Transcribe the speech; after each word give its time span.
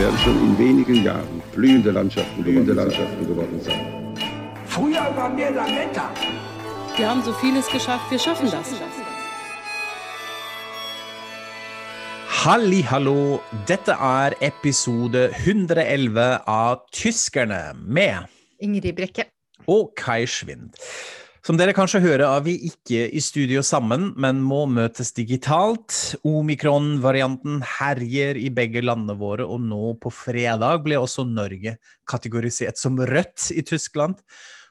Werden 0.00 0.18
schon 0.18 0.36
in 0.46 0.58
wenigen 0.58 1.04
Jahren 1.04 1.42
blühende 1.52 1.90
Landschaften, 1.90 2.42
blühende 2.42 2.72
Landschaften 2.72 3.26
geworden 3.26 3.60
sein. 3.60 3.80
Früher 4.64 5.14
waren 5.14 5.36
wir 5.36 5.50
Lametta. 5.50 6.10
Wir 6.96 7.10
haben 7.10 7.22
so 7.22 7.34
vieles 7.34 7.66
geschafft, 7.68 8.10
wir 8.10 8.18
schaffen 8.18 8.50
das. 8.50 8.68
Halli, 12.44 12.82
hallo. 12.90 13.40
Dette 13.68 13.92
er 14.00 14.32
episode 14.40 15.32
111 15.34 16.40
av 16.46 16.86
Tyskerne 16.90 17.74
med 17.84 18.26
Ingrid 18.58 18.96
Brekke. 18.96 19.26
og 19.66 19.92
Kai 19.96 20.26
Schwind. 20.26 20.74
Som 21.40 21.56
dere 21.56 21.72
kanskje 21.72 22.02
hører 22.04 22.26
er 22.26 22.42
vi 22.44 22.52
ikke 22.68 23.06
i 23.16 23.20
studio 23.24 23.62
sammen, 23.64 24.10
men 24.20 24.42
må 24.44 24.66
møtes 24.68 25.14
digitalt. 25.16 25.94
Omikron-varianten 26.28 27.62
herjer 27.78 28.36
i 28.36 28.50
begge 28.52 28.82
landene 28.84 29.16
våre, 29.16 29.46
og 29.48 29.64
nå 29.64 29.94
på 30.02 30.12
fredag 30.12 30.82
ble 30.84 31.00
også 31.00 31.24
Norge 31.24 31.78
kategorisert 32.10 32.76
som 32.76 33.00
rødt 33.00 33.48
i 33.56 33.64
Tyskland. 33.64 34.20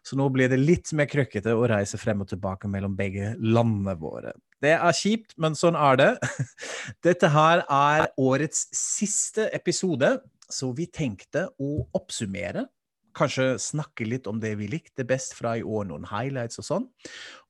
Så 0.06 0.14
nå 0.20 0.30
blir 0.34 0.52
det 0.52 0.62
litt 0.62 0.94
mer 0.94 1.10
krøkkete 1.10 1.58
å 1.58 1.66
reise 1.70 1.98
frem 2.00 2.22
og 2.22 2.30
tilbake 2.30 2.70
mellom 2.70 2.94
begge 2.98 3.34
landene 3.42 3.98
våre. 3.98 4.38
Det 4.62 4.76
er 4.78 4.94
kjipt, 4.96 5.34
men 5.42 5.58
sånn 5.58 5.78
er 5.80 5.98
det. 5.98 6.12
Dette 7.06 7.34
her 7.34 7.66
er 7.66 8.12
årets 8.22 8.68
siste 8.78 9.50
episode, 9.58 10.20
så 10.50 10.70
vi 10.78 10.86
tenkte 10.86 11.48
å 11.58 11.80
oppsummere 11.98 12.70
kanskje 13.18 13.58
snakke 13.62 14.08
litt 14.08 14.28
om 14.30 14.40
det 14.42 14.56
vi 14.60 14.70
likte 14.72 15.06
best 15.08 15.36
fra 15.38 15.56
i 15.60 15.64
år, 15.64 15.88
noen 15.90 16.08
highlights 16.10 16.62
og 16.62 16.68
sånn. 16.68 16.86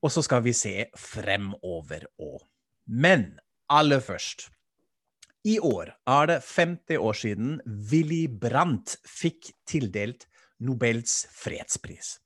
Og 0.03 0.13
så 0.13 0.23
skal 0.25 0.43
vi 0.45 0.55
se 0.57 0.75
fremover 0.97 2.07
òg. 2.21 2.41
Men 2.89 3.31
aller 3.69 4.01
først. 4.03 4.47
I 5.47 5.55
år 5.63 5.93
er 6.09 6.25
det 6.27 6.41
50 6.43 6.99
år 6.99 7.15
siden 7.15 7.59
Willy 7.91 8.25
Brandt 8.27 8.97
fikk 9.07 9.53
tildelt 9.69 10.27
Nobels 10.59 11.21
fredspris. 11.31 12.17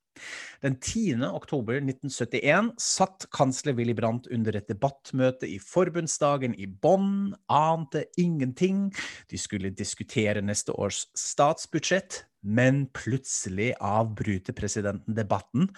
Den 0.64 0.78
10. 0.80 1.24
oktober 1.34 1.80
1971 1.82 2.74
satt 2.82 3.28
kansler 3.36 3.76
Willy 3.78 3.96
Brandt 3.98 4.30
under 4.32 4.56
et 4.56 4.70
debattmøte 4.72 5.50
i 5.50 5.58
forbundsdagen 5.60 6.56
i 6.56 6.68
Bonn, 6.68 7.34
ante 7.52 8.06
ingenting. 8.22 8.88
De 9.32 9.40
skulle 9.42 9.74
diskutere 9.76 10.44
neste 10.46 10.76
års 10.78 11.06
statsbudsjett, 11.18 12.24
men 12.44 12.86
plutselig 12.96 13.74
avbryter 13.80 14.56
presidenten 14.56 15.18
debatten 15.18 15.70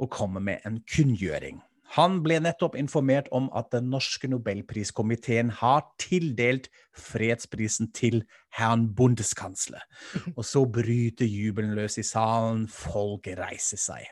og 0.00 0.10
kommer 0.10 0.42
med 0.42 0.66
en 0.66 0.80
kunngjøring. 0.90 1.62
Han 1.94 2.18
ble 2.24 2.40
nettopp 2.42 2.74
informert 2.78 3.28
om 3.34 3.46
at 3.54 3.70
den 3.74 3.86
norske 3.92 4.26
nobelpriskomiteen 4.30 5.52
har 5.60 5.84
tildelt 6.02 6.66
fredsprisen 6.98 7.92
til 7.94 8.22
herrn 8.54 8.88
bundeskansler. 8.98 9.82
Og 10.38 10.42
så 10.46 10.64
bryter 10.66 11.28
jubelen 11.28 11.76
løs 11.78 11.98
i 12.02 12.06
salen, 12.06 12.66
folk 12.70 13.28
reiser 13.38 13.80
seg. 13.80 14.10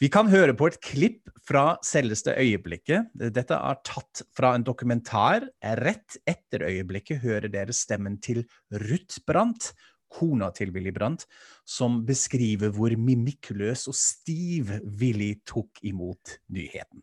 Vi 0.00 0.10
kan 0.12 0.28
høre 0.28 0.56
på 0.56 0.68
et 0.68 0.80
klipp 0.84 1.32
fra 1.46 1.78
selveste 1.86 2.34
øyeblikket. 2.36 3.12
Dette 3.16 3.56
er 3.56 3.80
tatt 3.86 4.24
fra 4.36 4.52
en 4.56 4.66
dokumentar. 4.66 5.48
Rett 5.80 6.18
etter 6.28 6.66
øyeblikket 6.68 7.22
hører 7.24 7.48
dere 7.52 7.76
stemmen 7.76 8.20
til 8.20 8.44
Ruth 8.84 9.22
Brandt 9.28 9.72
kona 10.10 10.50
til 10.50 10.72
Willy 10.72 10.92
Brandt, 10.94 11.26
som 11.66 12.04
beskriver 12.06 12.70
hvor 12.70 12.90
mimikkløs 12.98 13.86
og 13.88 13.94
stiv 13.94 14.70
Willy 15.00 15.34
tok 15.46 15.82
imot 15.82 16.38
nyheten. 16.48 17.02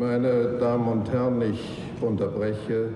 Meine 0.00 0.58
Damen 0.60 0.88
und 0.88 1.08
Herren, 1.08 1.42
ich 1.42 1.60
unterbreche 2.00 2.88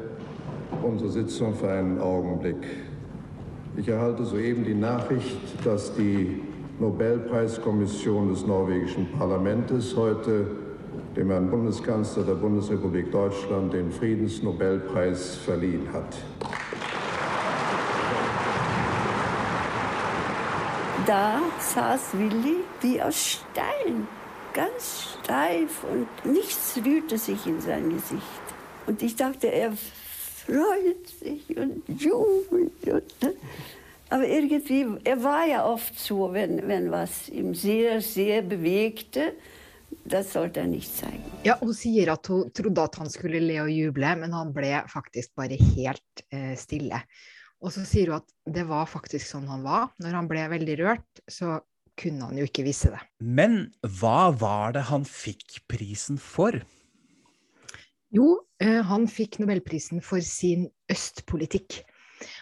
unsere 0.82 1.10
Sitzung 1.10 1.54
für 1.54 1.70
einen 1.70 1.98
Augenblick. 1.98 2.66
Ich 3.76 3.88
erhalte 3.88 4.24
soeben 4.24 4.64
die 4.64 4.74
Nachricht, 4.74 5.36
dass 5.64 5.94
die 5.94 6.40
Nobelpreiskommission 6.80 8.28
des 8.28 8.46
norwegischen 8.46 9.06
Parlaments 9.18 9.94
heute 9.96 10.46
dem 11.16 11.30
Herrn 11.30 11.50
Bundeskanzler 11.50 12.24
der 12.24 12.34
Bundesrepublik 12.34 13.12
Deutschland 13.12 13.72
den 13.72 13.90
Friedensnobelpreis 13.92 15.36
verliehen 15.36 15.92
hat. 15.92 16.16
Da 21.06 21.40
saß 21.58 22.14
Willi 22.14 22.56
wie 22.80 23.02
aus 23.02 23.16
Stein, 23.32 24.08
ganz 24.54 25.18
steif 25.22 25.84
und 25.84 26.08
nichts 26.24 26.80
rührte 26.84 27.18
sich 27.18 27.46
in 27.46 27.60
sein 27.60 27.90
Gesicht. 27.90 28.44
Und 28.86 29.02
ich 29.02 29.14
dachte, 29.14 29.48
er 29.48 29.72
freut 29.72 31.06
sich 31.20 31.56
und 31.56 31.82
jubelt. 31.88 33.14
Ne? 33.22 33.34
aber 34.14 34.28
irgendwie, 34.28 34.86
er 35.04 35.22
war 35.22 35.44
ja 35.46 35.66
oft 35.66 35.98
so, 35.98 36.32
wenn, 36.32 36.68
wenn 36.68 36.90
was 36.90 37.28
ihm 37.28 37.54
sehr, 37.54 38.00
sehr 38.00 38.42
bewegte, 38.42 39.32
das 40.04 40.32
sollte 40.32 40.60
er 40.60 40.66
nicht 40.66 40.94
zeigen. 40.96 41.24
Ja, 41.42 41.60
Hun 41.60 41.72
sier 41.72 42.12
at 42.12 42.28
hun 42.28 42.52
trodde 42.52 42.82
at 42.82 42.96
han 42.98 43.10
skulle 43.10 43.40
le 43.40 43.60
og 43.62 43.70
juble, 43.70 44.16
men 44.16 44.32
han 44.32 44.52
ble 44.54 44.84
faktisk 44.88 45.34
bare 45.34 45.56
helt 45.58 46.24
eh, 46.30 46.54
stille. 46.56 47.02
Og 47.62 47.72
så 47.74 47.84
sier 47.88 48.12
hun 48.12 48.20
at 48.20 48.34
det 48.56 48.66
var 48.68 48.88
faktisk 48.90 49.28
sånn 49.28 49.46
han 49.48 49.64
var. 49.64 49.88
Når 50.02 50.18
han 50.18 50.30
ble 50.30 50.48
veldig 50.52 50.76
rørt, 50.82 51.22
så 51.30 51.60
kunne 51.98 52.28
han 52.28 52.38
jo 52.40 52.46
ikke 52.48 52.66
vise 52.66 52.90
det. 52.92 53.00
Men 53.22 53.68
hva 54.00 54.32
var 54.34 54.74
det 54.76 54.86
han 54.90 55.06
fikk 55.08 55.62
prisen 55.70 56.18
for? 56.20 56.58
Jo, 58.14 58.28
eh, 58.62 58.82
han 58.86 59.08
fikk 59.10 59.40
nobelprisen 59.42 60.02
for 60.04 60.22
sin 60.24 60.68
østpolitikk. 60.90 61.82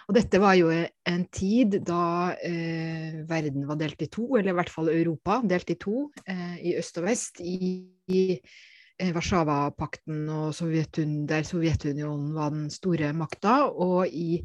Og 0.08 0.16
dette 0.16 0.40
var 0.42 0.56
jo 0.58 0.70
en 0.72 1.22
tid 1.32 1.78
da 1.86 2.34
eh, 2.44 3.22
verden 3.28 3.64
var 3.68 3.78
delt 3.80 4.02
i 4.04 4.10
to, 4.12 4.26
eller 4.36 4.52
i 4.52 4.58
hvert 4.60 4.72
fall 4.72 4.90
Europa 4.92 5.40
delt 5.48 5.72
i 5.72 5.78
to, 5.80 6.08
eh, 6.26 6.58
i 6.72 6.76
øst 6.80 7.00
og 7.00 7.08
vest. 7.08 7.40
I, 7.40 7.88
i 8.12 8.22
eh, 8.36 9.12
Warszawapakten 9.14 10.26
og 10.32 10.52
Sovjetun 10.56 11.22
der 11.30 11.46
Sovjetunionen 11.48 12.32
var 12.36 12.52
den 12.54 12.68
store 12.72 13.12
makta, 13.16 13.62
og 13.70 14.06
i 14.08 14.42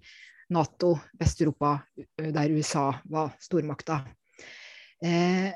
Nato, 0.54 0.94
Vest-Europa, 1.20 1.78
der 2.18 2.54
USA 2.56 2.90
var 3.12 3.34
stormakta. 3.44 4.02
Eh, 5.04 5.52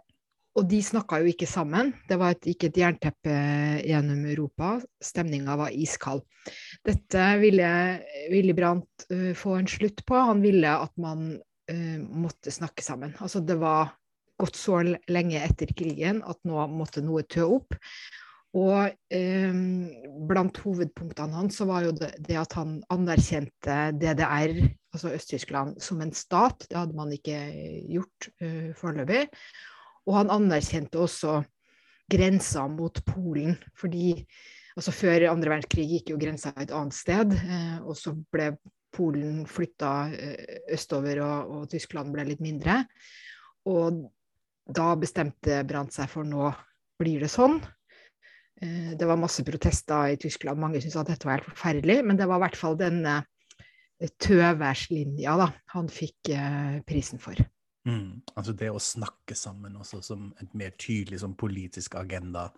og 0.60 0.68
de 0.68 0.82
snakka 0.84 1.22
jo 1.22 1.32
ikke 1.32 1.48
sammen. 1.48 1.94
Det 2.10 2.18
var 2.20 2.36
et, 2.36 2.50
ikke 2.52 2.68
et 2.68 2.80
jernteppe 2.82 3.36
gjennom 3.88 4.26
Europa. 4.28 4.74
Stemninga 5.04 5.56
var 5.60 5.72
iskald. 5.72 6.26
Dette 6.84 7.28
ville 7.40 7.70
Willy 8.34 8.56
Brandt 8.58 9.06
uh, 9.14 9.32
få 9.38 9.56
en 9.62 9.70
slutt 9.72 10.04
på. 10.08 10.18
Han 10.20 10.44
ville 10.44 10.68
at 10.68 10.92
man 11.00 11.30
uh, 11.40 12.00
måtte 12.04 12.52
snakke 12.52 12.84
sammen. 12.84 13.16
Altså 13.24 13.40
det 13.48 13.62
var 13.62 13.94
gått 14.42 14.60
så 14.60 14.82
lenge 14.84 15.40
etter 15.40 15.72
krigen 15.78 16.20
at 16.28 16.42
nå 16.48 16.66
måtte 16.74 17.04
noe 17.06 17.24
tø 17.30 17.48
opp. 17.60 17.78
Og 18.58 18.90
eh, 19.16 19.60
blant 20.28 20.58
hovedpunktene 20.60 21.38
hans 21.38 21.62
så 21.62 21.68
var 21.70 21.86
jo 21.86 21.94
det, 21.96 22.10
det, 22.20 22.36
at 22.36 22.52
han 22.58 22.82
anerkjente 22.92 23.78
DDR, 23.96 24.58
altså 24.92 25.14
Øst-Tyskland, 25.16 25.80
som 25.82 26.02
en 26.02 26.14
stat. 26.14 26.66
Det 26.70 26.78
hadde 26.78 26.98
man 26.98 27.12
ikke 27.16 27.38
gjort 27.90 28.30
uh, 28.44 28.72
foreløpig. 28.78 29.26
Og 30.10 30.18
han 30.18 30.34
anerkjente 30.34 31.00
også 31.00 31.42
grensa 32.12 32.66
mot 32.68 33.00
Polen, 33.08 33.56
fordi 33.78 34.26
altså 34.76 34.92
før 34.92 35.30
andre 35.32 35.54
verdenskrig 35.54 35.88
gikk 35.90 36.12
jo 36.12 36.20
grensa 36.20 36.52
et 36.60 36.74
annet 36.76 36.98
sted, 36.98 37.36
uh, 37.36 37.80
og 37.86 37.96
så 38.00 38.16
ble 38.34 38.54
Polen 38.92 39.46
flytta 39.48 39.92
uh, 40.12 40.56
østover, 40.76 41.22
og, 41.24 41.54
og, 41.56 41.70
Tyskland 41.72 42.12
ble 42.16 42.28
litt 42.28 42.44
mindre. 42.44 42.82
Og 43.72 44.04
da 44.72 44.94
bestemte 45.00 45.62
Brandt 45.68 45.96
seg 45.96 46.10
for 46.12 46.28
nå 46.28 46.52
blir 47.02 47.24
det 47.24 47.32
sånn. 47.32 47.60
Eh, 48.62 48.94
det 48.98 49.08
var 49.10 49.18
masse 49.18 49.44
protester 49.46 50.14
i 50.14 50.18
Tyskland, 50.22 50.60
mange 50.62 50.82
syntes 50.82 51.00
at 51.02 51.10
dette 51.10 51.26
var 51.26 51.40
helt 51.40 51.50
forferdelig, 51.50 52.02
men 52.06 52.20
det 52.20 52.28
var 52.30 52.38
i 52.38 52.46
hvert 52.46 52.60
fall 52.60 52.78
denne 52.78 53.16
eh, 53.24 53.30
tøværslinja 54.22 55.36
da, 55.40 55.50
han 55.76 55.90
fikk 55.92 56.32
eh, 56.34 56.80
prisen 56.88 57.22
for. 57.22 57.38
Mm, 57.88 58.22
altså 58.38 58.54
det 58.54 58.70
å 58.70 58.82
snakke 58.82 59.36
sammen 59.38 59.78
også 59.80 60.02
som 60.06 60.30
et 60.42 60.52
mer 60.58 60.74
tydelig 60.78 61.22
som 61.24 61.34
politisk 61.38 61.96
agenda. 61.98 62.50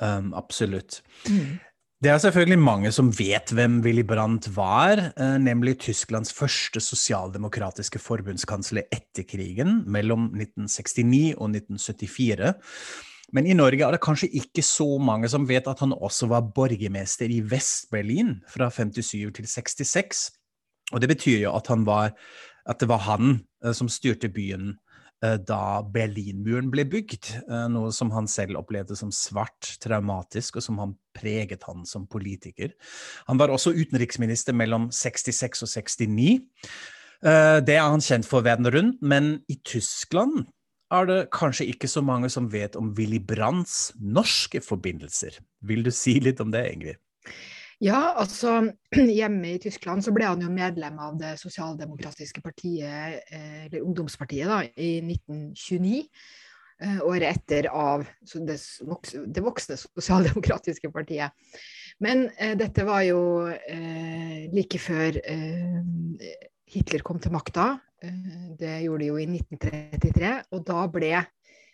Um, 0.00 0.32
absolutt. 0.36 1.02
Mm. 1.28 1.58
Det 2.04 2.10
er 2.12 2.18
selvfølgelig 2.20 2.58
mange 2.60 2.90
som 2.92 3.08
vet 3.08 3.52
hvem 3.56 3.78
Willy 3.84 4.02
Brandt 4.04 4.50
var, 4.52 5.00
eh, 5.16 5.36
nemlig 5.40 5.78
Tysklands 5.80 6.32
første 6.36 6.80
sosialdemokratiske 6.84 7.98
forbundskansler 7.98 8.84
etter 8.92 9.24
krigen, 9.24 9.80
mellom 9.88 10.28
1969 10.36 11.32
og 11.38 11.54
1974. 11.54 12.52
Men 13.32 13.48
i 13.48 13.56
Norge 13.56 13.82
er 13.82 13.96
det 13.96 14.04
kanskje 14.04 14.28
ikke 14.38 14.62
så 14.62 14.98
mange 15.02 15.28
som 15.32 15.48
vet 15.48 15.66
at 15.66 15.80
han 15.80 15.96
også 15.96 16.28
var 16.30 16.44
borgermester 16.54 17.32
i 17.32 17.40
Vest-Berlin 17.40 18.36
fra 18.48 18.68
57 18.70 19.32
til 19.40 19.48
66. 19.48 20.30
Og 20.92 21.02
det 21.02 21.10
betyr 21.10 21.40
jo 21.42 21.54
at, 21.56 21.70
var, 21.86 22.12
at 22.66 22.80
det 22.80 22.88
var 22.88 23.04
han 23.08 23.40
eh, 23.64 23.72
som 23.74 23.88
styrte 23.90 24.30
byen 24.32 24.76
Eh, 25.24 25.38
da 25.48 25.80
Berlinmuren 25.80 26.68
ble 26.72 26.84
bygd, 26.92 27.30
eh, 27.48 27.68
noe 27.72 27.92
som 27.94 28.10
han 28.12 28.26
selv 28.28 28.58
opplevde 28.60 28.96
som 28.98 29.12
svært 29.14 29.78
traumatisk, 29.80 30.58
og 30.58 30.66
som 30.66 30.80
han 30.82 30.92
preget 31.16 31.64
han 31.64 31.86
som 31.88 32.04
politiker. 32.06 32.74
Han 33.26 33.40
var 33.40 33.48
også 33.48 33.72
utenriksminister 33.72 34.52
mellom 34.52 34.90
66 34.92 35.64
og 35.64 35.72
69. 35.72 36.42
Eh, 37.24 37.60
det 37.64 37.78
er 37.78 37.88
han 37.88 38.04
kjent 38.04 38.28
for 38.28 38.44
verden 38.44 38.68
rundt, 38.68 39.00
men 39.00 39.40
i 39.48 39.56
Tyskland 39.64 40.44
er 40.92 41.06
det 41.08 41.30
kanskje 41.32 41.66
ikke 41.72 41.88
så 41.88 42.04
mange 42.04 42.28
som 42.30 42.52
vet 42.52 42.76
om 42.76 42.92
Willy 42.94 43.18
Brandts 43.18 43.94
norske 43.98 44.60
forbindelser. 44.60 45.40
Vil 45.62 45.82
du 45.82 45.90
si 45.90 46.20
litt 46.20 46.40
om 46.44 46.52
det, 46.52 46.68
Ingrid? 46.70 47.00
Ja, 47.84 48.14
altså 48.16 48.72
hjemme 49.18 49.52
i 49.52 49.60
Tyskland 49.60 50.04
så 50.04 50.14
ble 50.16 50.24
han 50.30 50.40
jo 50.40 50.48
medlem 50.52 50.96
av 51.02 51.18
det 51.20 51.34
sosialdemokratiske 51.42 52.40
partiet, 52.44 53.22
eh, 53.28 53.66
eller 53.66 53.84
ungdomspartiet, 53.84 54.48
da, 54.48 54.62
i 54.80 54.96
1929. 55.04 56.06
Eh, 56.76 56.98
året 57.08 57.30
etter 57.30 57.70
av 57.72 58.04
det, 58.44 58.56
voksne 59.40 59.78
sosialdemokratiske 59.80 60.90
partiet. 60.92 61.32
Men 62.04 62.26
eh, 62.36 62.56
dette 62.56 62.84
var 62.84 63.04
jo 63.06 63.20
eh, 63.48 64.48
like 64.52 64.80
før 64.80 65.20
eh, 65.20 65.78
Hitler 66.72 67.04
kom 67.04 67.20
til 67.20 67.32
makta. 67.32 67.70
Eh, 68.04 68.52
det 68.60 68.74
gjorde 68.84 69.04
de 69.04 69.12
jo 69.12 69.20
i 69.20 69.28
1933, 69.28 70.32
og 70.52 70.64
da 70.68 70.82
ble 70.92 71.12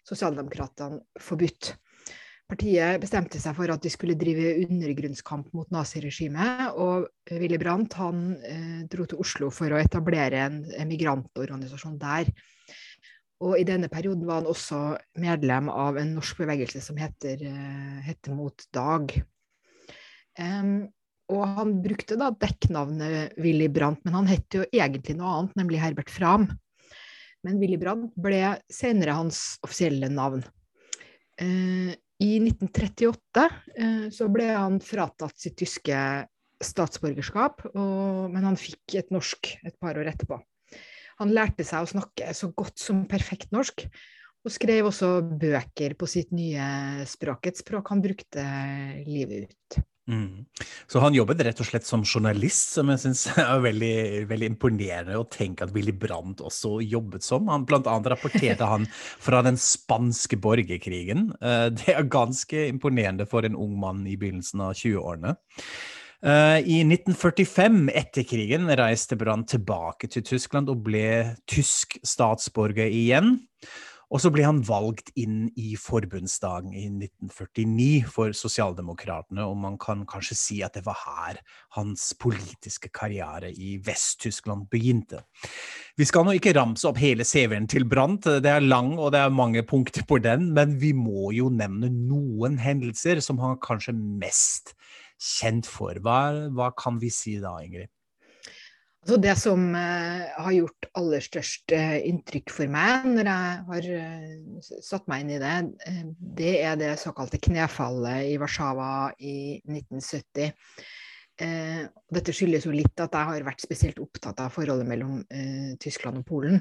sosialdemokratene 0.06 1.02
forbudt. 1.22 1.74
Partiet 2.52 3.00
bestemte 3.00 3.40
seg 3.40 3.56
for 3.56 3.72
at 3.72 3.80
de 3.80 3.88
skulle 3.88 4.18
drive 4.20 4.58
undergrunnskamp 4.66 5.54
mot 5.56 5.70
naziregimet. 5.72 6.74
Og 6.76 7.06
Willy 7.32 7.56
Brandt 7.60 7.96
han 7.96 8.34
eh, 8.44 8.80
dro 8.92 9.06
til 9.08 9.22
Oslo 9.24 9.48
for 9.54 9.72
å 9.72 9.80
etablere 9.80 10.42
en 10.44 10.90
migrantorganisasjon 10.90 11.96
der. 12.02 12.28
Og 13.42 13.56
i 13.58 13.64
denne 13.66 13.88
perioden 13.90 14.26
var 14.28 14.42
han 14.42 14.50
også 14.50 14.80
medlem 15.22 15.70
av 15.72 15.96
en 15.98 16.12
norsk 16.18 16.44
bevegelse 16.44 16.82
som 16.84 17.00
heter, 17.00 17.40
eh, 17.48 18.02
heter 18.06 18.36
Mot 18.36 18.68
Dag. 18.74 19.16
Um, 20.38 20.90
og 21.32 21.42
han 21.56 21.74
brukte 21.82 22.20
da 22.20 22.30
dekknavnet 22.36 23.40
Willy 23.40 23.70
Brandt, 23.72 24.04
men 24.04 24.20
han 24.20 24.28
het 24.28 24.52
jo 24.54 24.66
egentlig 24.68 25.16
noe 25.16 25.38
annet, 25.38 25.56
nemlig 25.58 25.80
Herbert 25.80 26.12
Fram. 26.12 26.50
Men 27.42 27.58
Willy 27.58 27.80
Brandt 27.80 28.12
ble 28.20 28.58
senere 28.70 29.16
hans 29.16 29.56
offisielle 29.64 30.12
navn. 30.12 30.44
Uh, 31.40 31.96
i 32.22 32.38
1938 32.38 33.44
eh, 33.74 34.06
så 34.14 34.28
ble 34.32 34.48
han 34.54 34.78
fratatt 34.84 35.38
sitt 35.40 35.58
tyske 35.58 35.98
statsborgerskap, 36.62 37.64
og, 37.74 38.30
men 38.30 38.46
han 38.46 38.58
fikk 38.58 38.98
et 39.00 39.10
norsk 39.14 39.56
et 39.66 39.76
par 39.82 39.98
år 39.98 40.12
etterpå. 40.12 40.38
Han 41.18 41.32
lærte 41.34 41.66
seg 41.66 41.84
å 41.84 41.90
snakke 41.90 42.32
så 42.36 42.52
godt 42.54 42.78
som 42.80 43.04
perfekt 43.10 43.50
norsk, 43.54 43.84
og 44.42 44.50
skrev 44.50 44.88
også 44.88 45.20
bøker 45.38 45.94
på 45.98 46.08
sitt 46.10 46.32
nye 46.34 47.04
språk, 47.06 47.46
et 47.46 47.60
språk 47.60 47.92
han 47.92 48.02
brukte 48.02 48.46
livet 49.06 49.50
ut. 49.50 49.82
Mm. 50.10 50.44
Så 50.90 50.98
han 50.98 51.14
jobbet 51.14 51.44
rett 51.46 51.60
og 51.62 51.68
slett 51.68 51.86
som 51.86 52.02
journalist, 52.02 52.72
som 52.74 52.90
jeg 52.90 53.02
syns 53.04 53.22
er 53.38 53.62
veldig, 53.62 53.94
veldig, 54.30 54.50
imponerende 54.54 55.18
å 55.20 55.28
tenke 55.30 55.66
at 55.66 55.74
Willy 55.76 55.94
Brandt 55.94 56.42
også 56.42 56.80
jobbet 56.82 57.26
som. 57.26 57.50
Han 57.52 57.66
Blant 57.68 57.86
annet 57.90 58.10
rapporterte 58.14 58.66
han 58.68 58.88
fra 58.92 59.44
den 59.46 59.60
spanske 59.60 60.38
borgerkrigen. 60.42 61.30
Eh, 61.38 61.68
det 61.76 61.94
er 61.94 62.10
ganske 62.10 62.66
imponerende 62.68 63.28
for 63.30 63.46
en 63.46 63.58
ung 63.58 63.78
mann 63.80 64.06
i 64.10 64.18
begynnelsen 64.18 64.64
av 64.66 64.74
20-årene. 64.78 65.36
Eh, 66.22 66.58
I 66.58 66.82
1945, 66.86 67.86
etter 67.98 68.26
krigen, 68.26 68.68
reiste 68.78 69.18
Brandt 69.18 69.54
tilbake 69.54 70.10
til 70.10 70.26
Tyskland 70.26 70.70
og 70.70 70.84
ble 70.86 71.06
tysk 71.50 71.98
statsborger 72.06 72.90
igjen. 72.90 73.36
Og 74.12 74.20
så 74.20 74.28
ble 74.28 74.44
han 74.44 74.58
valgt 74.68 75.08
inn 75.16 75.46
i 75.56 75.72
forbundsdagen 75.80 76.74
i 76.76 76.84
1949 76.90 78.10
for 78.12 78.34
Sosialdemokratene, 78.36 79.46
og 79.48 79.56
man 79.62 79.78
kan 79.80 80.02
kanskje 80.08 80.36
si 80.36 80.58
at 80.64 80.76
det 80.76 80.84
var 80.84 80.98
her 81.00 81.38
hans 81.78 82.10
politiske 82.20 82.90
karriere 82.92 83.48
i 83.56 83.78
Vest-Tyskland 83.84 84.68
begynte. 84.72 85.22
Vi 85.96 86.04
skal 86.08 86.26
nå 86.28 86.36
ikke 86.36 86.52
ramse 86.58 86.84
opp 86.90 87.00
hele 87.00 87.24
CV-en 87.24 87.70
til 87.72 87.88
Brandt, 87.88 88.28
det 88.44 88.52
er 88.52 88.64
lang 88.64 88.92
og 88.98 89.14
det 89.16 89.24
er 89.24 89.32
mange 89.32 89.64
punkter 89.64 90.04
på 90.08 90.20
den, 90.20 90.50
men 90.52 90.76
vi 90.82 90.92
må 90.96 91.32
jo 91.32 91.48
nevne 91.52 91.88
noen 91.92 92.60
hendelser 92.60 93.24
som 93.24 93.40
han 93.40 93.56
kanskje 93.64 93.96
mest 93.96 94.74
kjent 95.22 95.68
for. 95.68 95.96
Hva, 96.04 96.50
hva 96.52 96.68
kan 96.76 97.00
vi 97.00 97.08
si 97.14 97.38
da, 97.40 97.56
Ingrid? 97.64 97.88
Altså 99.02 99.16
det 99.18 99.32
som 99.34 99.62
uh, 99.74 100.26
har 100.44 100.52
gjort 100.54 100.86
aller 100.94 101.22
størst 101.24 101.72
uh, 101.74 101.96
inntrykk 102.06 102.52
for 102.54 102.70
meg 102.70 103.08
når 103.10 103.30
jeg 103.30 103.62
har 103.66 103.88
uh, 103.98 104.68
satt 104.78 105.08
meg 105.10 105.24
inn 105.24 105.32
i 105.34 105.40
det, 105.42 105.54
det 106.38 106.52
er 106.62 106.76
det 106.78 106.92
såkalte 107.02 107.40
knefallet 107.42 108.28
i 108.30 108.36
Warszawa 108.38 109.10
i 109.18 109.58
1970. 109.66 110.54
dette 112.14 112.32
skyldes 112.36 112.68
jo 112.68 112.74
litt 112.76 113.00
at 113.02 113.16
jeg 113.16 113.28
har 113.32 113.44
vært 113.48 113.64
spesielt 113.64 113.98
opptatt 113.98 114.38
av 114.44 114.52
forholdet 114.54 114.86
mellom 114.86 115.16
Tyskland 115.82 116.20
og 116.20 116.26
Polen. 116.28 116.60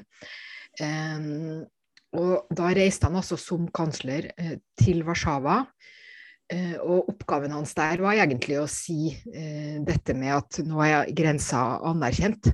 og 2.18 2.32
da 2.50 2.70
reiste 2.74 3.06
han 3.06 3.20
altså 3.20 3.38
som 3.38 3.68
kansler 3.70 4.32
til 4.80 5.04
Warszawa. 5.06 5.60
Eh, 6.50 6.74
og 6.82 7.08
oppgaven 7.12 7.54
hans 7.54 7.72
der 7.76 8.02
var 8.02 8.18
egentlig 8.18 8.58
å 8.60 8.68
si 8.70 9.12
eh, 9.12 9.78
dette 9.84 10.16
med 10.18 10.34
at 10.36 10.60
nå 10.66 10.82
er 10.84 11.12
grensa 11.16 11.78
anerkjent. 11.88 12.50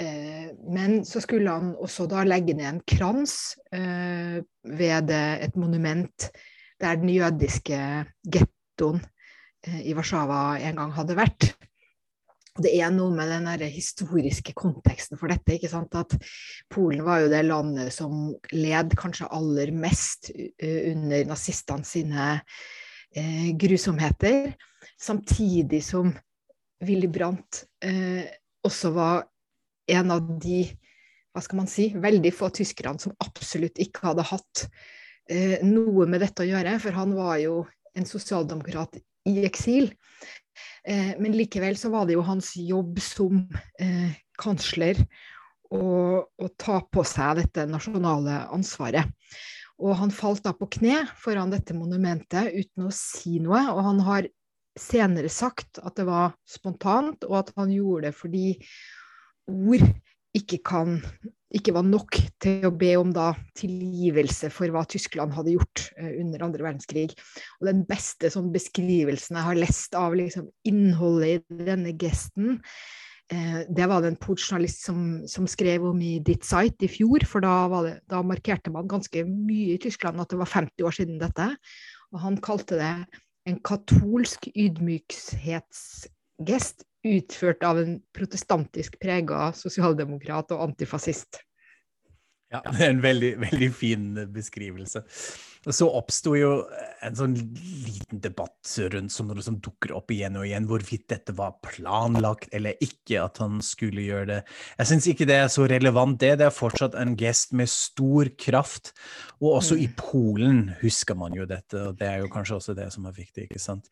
Eh, 0.00 0.54
men 0.72 1.02
så 1.06 1.20
skulle 1.22 1.52
han 1.52 1.74
også 1.74 2.06
da 2.10 2.22
legge 2.26 2.56
ned 2.56 2.70
en 2.70 2.82
krans 2.86 3.56
ved 3.74 5.10
et 5.10 5.56
monument 5.58 6.28
der 6.80 6.96
den 6.98 7.10
jødiske 7.12 7.78
gettoen 8.22 9.02
i 9.64 9.94
Warszawa 9.96 10.58
en 10.60 10.80
gang 10.80 10.92
hadde 10.94 11.16
vært. 11.18 11.46
Det 12.54 12.70
er 12.78 12.92
noe 12.94 13.10
med 13.10 13.32
den 13.32 13.48
historiske 13.74 14.54
konteksten 14.54 15.18
for 15.18 15.32
dette. 15.32 15.56
ikke 15.56 15.70
sant? 15.72 15.94
At 15.98 16.14
Polen 16.70 17.02
var 17.06 17.24
jo 17.24 17.32
det 17.32 17.42
landet 17.48 17.94
som 17.94 18.30
led 18.54 18.94
kanskje 18.98 19.30
aller 19.34 19.72
mest 19.74 20.30
under 20.62 21.26
nazistene 21.32 21.88
sine 21.88 22.28
eh, 23.16 23.50
grusomheter. 23.58 24.52
Samtidig 25.00 25.82
som 25.84 26.12
Willy 26.84 27.08
Brandt 27.08 27.64
eh, 27.84 28.26
også 28.64 28.92
var 28.94 29.24
en 29.90 30.10
av 30.14 30.28
de 30.40 30.64
hva 31.34 31.42
skal 31.42 31.58
man 31.58 31.70
si, 31.70 31.88
veldig 31.98 32.30
få 32.30 32.48
tyskerne 32.54 33.02
som 33.02 33.14
absolutt 33.24 33.80
ikke 33.82 34.04
hadde 34.06 34.26
hatt 34.28 34.66
eh, 35.26 35.58
noe 35.66 36.06
med 36.06 36.22
dette 36.22 36.44
å 36.44 36.46
gjøre. 36.46 36.76
For 36.82 36.94
han 36.94 37.14
var 37.16 37.40
jo 37.42 37.64
en 37.98 38.06
sosialdemokrat 38.06 39.00
i 39.30 39.40
eksil. 39.48 39.90
Eh, 40.86 41.14
men 41.18 41.34
likevel 41.34 41.74
så 41.80 41.90
var 41.90 42.06
det 42.06 42.14
jo 42.14 42.26
hans 42.26 42.52
jobb 42.60 43.00
som 43.02 43.42
eh, 43.82 44.14
kansler 44.38 45.00
å, 45.74 46.22
ta 46.60 46.78
på 46.86 47.02
seg 47.08 47.40
dette 47.40 47.66
nasjonale 47.66 48.44
ansvaret. 48.54 49.10
Og 49.82 49.96
han 49.98 50.12
falt 50.14 50.44
da 50.44 50.54
på 50.56 50.68
kne 50.78 51.02
foran 51.18 51.52
dette 51.52 51.74
monumentet 51.76 52.52
uten 52.54 52.86
å 52.86 52.94
si 52.94 53.40
noe. 53.42 53.64
Og 53.74 53.82
han 53.88 54.02
har 54.06 54.28
senere 54.78 55.30
sagt 55.30 55.80
at 55.82 55.96
det 55.98 56.06
var 56.08 56.34
spontant, 56.48 57.26
og 57.26 57.38
at 57.42 57.54
han 57.58 57.72
gjorde 57.74 58.08
det 58.08 58.16
fordi 58.18 58.48
ord 59.50 59.84
ikke, 60.34 60.58
kan, 60.66 60.96
ikke 61.54 61.74
var 61.76 61.86
nok 61.86 62.18
til 62.42 62.66
å 62.66 62.72
be 62.74 62.94
om 62.98 63.12
da 63.14 63.28
tilgivelse 63.58 64.50
for 64.50 64.72
hva 64.74 64.82
Tyskland 64.90 65.34
hadde 65.36 65.54
gjort 65.54 65.84
uh, 66.00 66.10
under 66.24 66.46
andre 66.48 66.66
verdenskrig. 66.66 67.14
Og 67.60 67.70
den 67.70 67.84
beste 67.86 68.32
sånn, 68.34 68.50
beskrivelsen 68.54 69.38
jeg 69.38 69.48
har 69.50 69.60
lest 69.60 69.94
av 69.98 70.16
liksom, 70.18 70.50
innholdet 70.66 71.44
i 71.44 71.66
denne 71.70 71.94
gesten, 71.94 72.58
Eh, 72.58 73.03
det 73.28 73.86
var 73.88 74.02
det 74.04 74.08
en 74.12 74.18
portjournalist 74.20 74.84
som, 74.84 75.26
som, 75.30 75.46
skrev 75.48 75.84
om 75.88 76.00
i 76.04 76.18
Ditt 76.20 76.44
Site 76.44 76.84
i 76.84 76.88
fjor, 76.92 77.24
for 77.28 77.40
da, 77.40 77.68
det, 77.86 78.00
da, 78.10 78.22
markerte 78.26 78.70
man 78.74 78.88
ganske 78.90 79.24
mye 79.24 79.74
i 79.74 79.78
Tyskland 79.80 80.20
at 80.20 80.30
det 80.30 80.38
var 80.42 80.50
50 80.50 80.84
år 80.84 80.90
siden 80.98 81.18
dette. 81.22 81.56
Og 82.12 82.20
han 82.20 82.36
kalte 82.44 82.76
det 82.80 83.06
en 83.48 83.58
katolsk 83.64 84.48
ydmykhetsgest 84.52 86.84
utført 87.04 87.62
av 87.66 87.78
en 87.80 88.00
protestantisk 88.16 89.00
prega 89.02 89.52
sosialdemokrat 89.56 90.52
og 90.56 90.62
antifascist. 90.70 91.32
Ja, 92.52 92.60
det 92.70 92.86
er 92.86 92.90
en 92.92 93.02
veldig, 93.02 93.40
veldig 93.42 93.70
fin 93.74 94.14
beskrivelse. 94.32 95.02
Så 95.72 95.86
oppsto 95.96 96.34
jo 96.36 96.50
en 97.04 97.14
sånn 97.16 97.34
liten 97.36 98.20
debatt 98.20 98.72
rundt 98.92 99.12
som, 99.12 99.30
som 99.40 99.56
dukker 99.64 99.94
opp 99.96 100.12
igjen 100.12 100.36
og 100.36 100.44
igjen, 100.48 100.66
hvorvidt 100.68 101.06
dette 101.12 101.32
var 101.36 101.54
planlagt 101.64 102.52
eller 102.56 102.76
ikke 102.84 103.22
at 103.22 103.40
han 103.40 103.62
skulle 103.64 104.04
gjøre 104.04 104.28
det. 104.28 104.40
Jeg 104.80 104.90
syns 104.90 105.08
ikke 105.08 105.28
det 105.30 105.38
er 105.40 105.48
så 105.52 105.68
relevant, 105.70 106.18
det. 106.20 106.34
Det 106.40 106.48
er 106.48 106.54
fortsatt 106.54 106.98
en 107.00 107.14
gest 107.18 107.54
med 107.56 107.70
stor 107.72 108.28
kraft. 108.40 108.92
Og 109.40 109.60
også 109.60 109.78
i 109.80 109.88
Polen 109.96 110.66
husker 110.82 111.16
man 111.18 111.36
jo 111.36 111.48
dette, 111.48 111.80
og 111.80 111.96
det 112.00 112.10
er 112.10 112.20
jo 112.24 112.32
kanskje 112.32 112.58
også 112.60 112.76
det 112.76 112.90
som 112.92 113.08
er 113.08 113.16
viktig, 113.16 113.48
ikke 113.48 113.62
sant? 113.62 113.88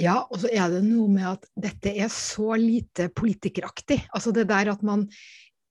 Ja, 0.00 0.22
og 0.30 0.40
så 0.40 0.48
er 0.48 0.70
det 0.72 0.84
noe 0.86 1.10
med 1.12 1.26
at 1.28 1.50
dette 1.60 1.92
er 1.92 2.08
så 2.12 2.54
lite 2.56 3.10
politikeraktig. 3.12 3.98
Altså 4.14 4.32
det 4.32 4.46
der 4.48 4.72
at 4.72 4.84
man 4.86 5.04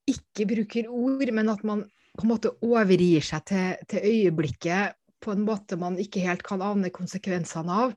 ikke 0.10 0.46
bruker 0.50 0.92
ord, 0.92 1.32
men 1.34 1.50
at 1.50 1.64
man 1.66 1.88
på 2.18 2.26
en 2.26 2.32
måte 2.34 2.52
overgir 2.66 3.24
seg 3.24 3.46
til, 3.48 3.84
til 3.90 4.06
øyeblikket 4.06 4.99
på 5.24 5.36
en 5.36 5.46
måte 5.48 5.78
man 5.80 6.00
ikke 6.02 6.24
helt 6.26 6.44
kan 6.48 6.64
ane 6.66 6.92
konsekvensene 6.94 7.80
av. 7.86 7.96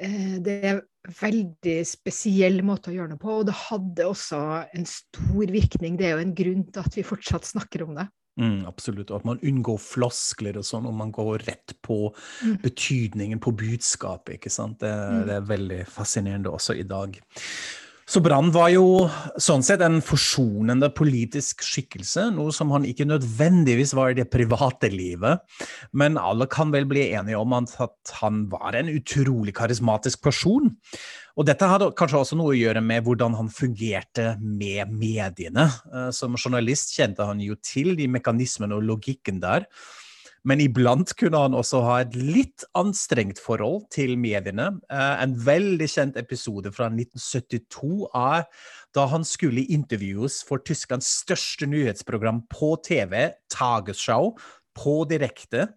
Eh, 0.00 0.36
det 0.44 0.58
er 0.58 0.70
en 0.76 0.84
veldig 1.18 1.78
spesiell 1.88 2.60
måte 2.66 2.92
å 2.92 2.96
gjøre 2.96 3.14
det 3.14 3.22
på, 3.22 3.40
og 3.40 3.48
det 3.48 3.56
hadde 3.56 4.06
også 4.06 4.42
en 4.76 4.86
stor 4.88 5.50
virkning. 5.54 5.98
Det 5.98 6.08
er 6.08 6.16
jo 6.16 6.26
en 6.26 6.36
grunn 6.38 6.64
til 6.68 6.84
at 6.84 6.98
vi 6.98 7.06
fortsatt 7.06 7.48
snakker 7.48 7.86
om 7.86 7.98
det. 7.98 8.08
Mm, 8.38 8.68
absolutt. 8.70 9.10
Og 9.10 9.18
at 9.18 9.26
man 9.26 9.40
unngår 9.42 9.80
floskler 9.82 10.60
og 10.60 10.66
sånn, 10.66 10.86
og 10.86 10.94
man 10.94 11.10
går 11.14 11.42
rett 11.48 11.74
på 11.82 12.12
mm. 12.12 12.60
betydningen 12.62 13.42
på 13.42 13.52
budskapet. 13.58 14.36
ikke 14.38 14.52
sant? 14.52 14.78
Det, 14.84 14.92
mm. 14.92 15.24
det, 15.26 15.36
er 15.40 15.50
veldig 15.50 15.80
fascinerende 15.90 16.52
også 16.54 16.78
i 16.78 16.86
dag. 16.86 17.18
Så 18.08 18.22
Brann 18.24 18.48
var 18.54 18.70
jo 18.72 19.04
sånn 19.36 19.60
sett 19.60 19.82
en 19.84 19.98
forsonende 20.00 20.88
politisk 20.96 21.60
skikkelse, 21.60 22.30
noe 22.32 22.54
som 22.56 22.70
han 22.72 22.86
ikke 22.88 23.04
nødvendigvis 23.04 23.92
var 23.98 24.14
i 24.14 24.16
det 24.16 24.30
private 24.32 24.88
livet. 24.88 25.44
Men 25.92 26.16
alle 26.16 26.46
kan 26.48 26.72
vel 26.72 26.88
bli 26.88 27.10
enige 27.10 27.36
om 27.36 27.52
at 27.58 28.14
han 28.22 28.46
var 28.48 28.78
en 28.80 28.88
utrolig 28.88 29.52
karismatisk 29.60 30.24
person. 30.24 30.72
Og 31.36 31.50
dette 31.50 31.68
hadde 31.68 31.90
kanskje 32.00 32.22
også 32.22 32.40
noe 32.40 32.54
å 32.54 32.56
gjøre 32.56 32.80
med 32.80 33.04
hvordan 33.04 33.36
han 33.36 33.52
fungerte 33.52 34.38
med 34.40 34.88
mediene. 34.88 35.68
Eh, 35.92 36.08
som 36.16 36.40
journalist 36.40 36.96
kjente 36.96 37.28
han 37.28 37.44
jo 37.44 37.60
til 37.60 37.92
de 38.00 38.08
mekanismene 38.08 38.80
og 38.80 38.88
logikken 38.88 39.44
der. 39.44 39.68
Men 40.46 40.62
iblant 40.62 41.10
kunne 41.18 41.40
han 41.42 41.56
også 41.56 41.80
ha 41.86 41.96
et 42.02 42.14
litt 42.16 42.64
anstrengt 42.78 43.40
forhold 43.42 43.88
til 43.94 44.14
mediene. 44.20 44.70
Eh, 44.90 45.14
en 45.24 45.34
veldig 45.46 45.88
kjent 45.90 46.18
episode 46.20 46.72
fra 46.74 46.90
1972 46.92 48.06
er 48.14 48.46
da 48.96 49.08
han 49.10 49.26
skulle 49.26 49.66
intervjues 49.66 50.42
for 50.48 50.62
Tysklands 50.64 51.10
største 51.24 51.68
nyhetsprogram 51.68 52.44
på 52.52 52.76
TV, 52.86 53.32
Tagesschau, 53.52 54.36
på 54.78 55.02
direkte. 55.10 55.68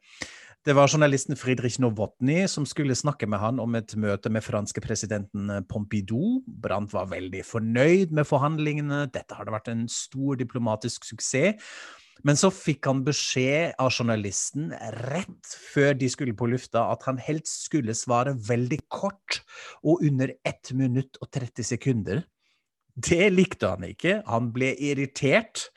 Det 0.62 0.76
var 0.78 0.92
journalisten 0.94 1.34
Friedrich 1.34 1.80
Novotny 1.82 2.44
som 2.46 2.68
skulle 2.70 2.94
snakke 2.94 3.26
med 3.26 3.42
han 3.42 3.58
om 3.60 3.74
et 3.80 3.96
møte 3.98 4.30
med 4.30 4.46
franske 4.46 4.84
presidenten 4.84 5.50
Pompidou. 5.66 6.44
Brandt 6.46 6.94
var 6.94 7.10
veldig 7.10 7.42
fornøyd 7.50 8.14
med 8.14 8.30
forhandlingene. 8.30 9.08
Dette 9.10 9.40
hadde 9.40 9.56
vært 9.56 9.72
en 9.74 9.88
stor 9.90 10.38
diplomatisk 10.38 11.10
suksess. 11.10 11.58
Men 12.28 12.38
så 12.38 12.52
fikk 12.54 12.86
han 12.90 13.04
beskjed 13.06 13.78
av 13.82 13.92
journalisten 13.94 14.72
rett 15.08 15.56
før 15.74 15.96
de 15.98 16.10
skulle 16.12 16.36
på 16.38 16.50
lufta, 16.52 16.86
at 16.94 17.06
han 17.08 17.22
helst 17.22 17.66
skulle 17.68 17.98
svare 17.98 18.36
veldig 18.50 18.82
kort 18.92 19.42
og 19.82 20.04
under 20.06 20.36
1 20.48 20.76
minutt 20.78 21.18
og 21.22 21.32
30 21.34 21.72
sekunder. 21.74 22.24
Det 22.92 23.30
likte 23.32 23.70
han 23.72 23.86
ikke, 23.88 24.18
han 24.28 24.50
ble 24.52 24.74
irritert, 24.84 25.70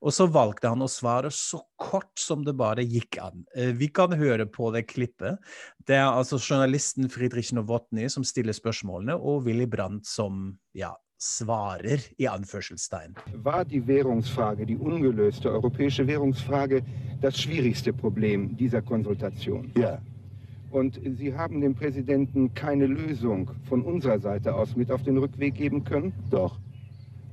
og 0.00 0.14
så 0.16 0.24
valgte 0.32 0.70
han 0.72 0.82
å 0.82 0.88
svare 0.90 1.28
så 1.34 1.60
kort 1.76 2.16
som 2.18 2.46
det 2.46 2.54
bare 2.56 2.84
gikk 2.86 3.18
an. 3.20 3.44
Eh, 3.54 3.74
vi 3.76 3.90
kan 3.92 4.14
høre 4.16 4.46
på 4.48 4.70
det 4.72 4.86
klippet. 4.88 5.36
Det 5.84 5.98
er 5.98 6.08
altså 6.08 6.40
journalisten 6.40 7.12
Friedrich 7.12 7.52
Novotny 7.52 8.08
som 8.12 8.24
stiller 8.24 8.56
spørsmålene, 8.56 9.18
og 9.20 9.44
Willy 9.46 9.68
Brandt 9.68 10.08
som 10.08 10.56
ja, 10.72 10.94
svarer, 11.22 12.00
i 12.18 12.26
Anführungsstein. 12.26 13.14
War 13.42 13.64
die 13.64 13.86
Währungsfrage, 13.86 14.66
die 14.66 14.76
ungelöste 14.76 15.52
europäische 15.52 16.06
Währungsfrage, 16.06 16.82
das 17.20 17.40
schwierigste 17.40 17.92
Problem 17.92 18.56
dieser 18.56 18.82
Konsultation? 18.82 19.70
Ja. 19.78 20.00
Und 20.70 21.00
Sie 21.18 21.32
haben 21.34 21.60
dem 21.60 21.74
Präsidenten 21.74 22.54
keine 22.54 22.86
Lösung 22.86 23.50
von 23.68 23.82
unserer 23.82 24.18
Seite 24.18 24.54
aus 24.54 24.74
mit 24.74 24.90
auf 24.90 25.02
den 25.02 25.18
Rückweg 25.18 25.54
geben 25.54 25.84
können? 25.84 26.12
Doch. 26.30 26.58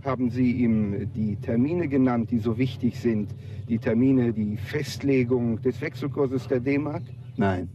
Haben 0.03 0.29
Sie 0.29 0.51
ihm 0.51 1.11
die 1.13 1.35
Termine 1.37 1.87
genannt, 1.87 2.29
die 2.31 2.39
so 2.39 2.57
wichtig 2.57 2.99
sind? 2.99 3.33
Die 3.67 3.79
Termine, 3.79 4.33
die 4.33 4.57
Festlegung 4.57 5.61
des 5.61 5.81
Wechselkurses 5.81 6.47
der 6.47 6.59
D-Mark? 6.59 7.03
Nein. 7.37 7.69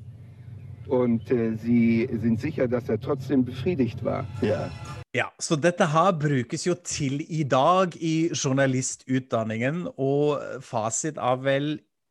Und 0.86 1.30
äh, 1.30 1.56
Sie 1.56 2.08
sind 2.12 2.40
sicher, 2.40 2.68
dass 2.68 2.88
er 2.88 3.00
trotzdem 3.00 3.44
befriedigt 3.44 4.04
war? 4.04 4.26
Ja. 4.42 4.70
Ja, 5.14 5.28
så 5.38 5.54
dette 5.54 5.86
her 5.92 6.10
brukes 6.18 6.64
jo 6.66 6.74
til 6.82 7.20
i 7.30 7.44
dag 7.46 7.94
i 8.02 8.30
journalistutdanningen, 8.34 9.84
og 9.94 10.42
fasit 10.66 11.20
er 11.22 11.38
vel 11.42 11.68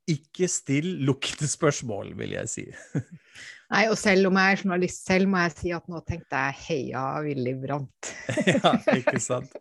ikke 0.08 0.48
still 0.52 0.88
luktespørsmål, 1.08 2.14
vil 2.20 2.38
jeg 2.38 2.52
si. 2.52 2.66
Nei, 3.74 3.88
og 3.90 3.98
selv 3.98 4.30
om 4.30 4.40
jeg 4.40 4.56
er 4.56 4.64
journalist 4.64 5.08
selv, 5.08 5.28
må 5.32 5.44
jeg 5.44 5.56
si 5.58 5.76
at 5.76 5.88
nå 5.92 6.00
tenkte 6.08 6.40
jeg 6.48 6.60
heia 6.68 7.04
Willy 7.26 7.56
Brandt. 7.60 8.12
ja, 8.54 8.74
ikke 8.96 9.20
sant. 9.24 9.56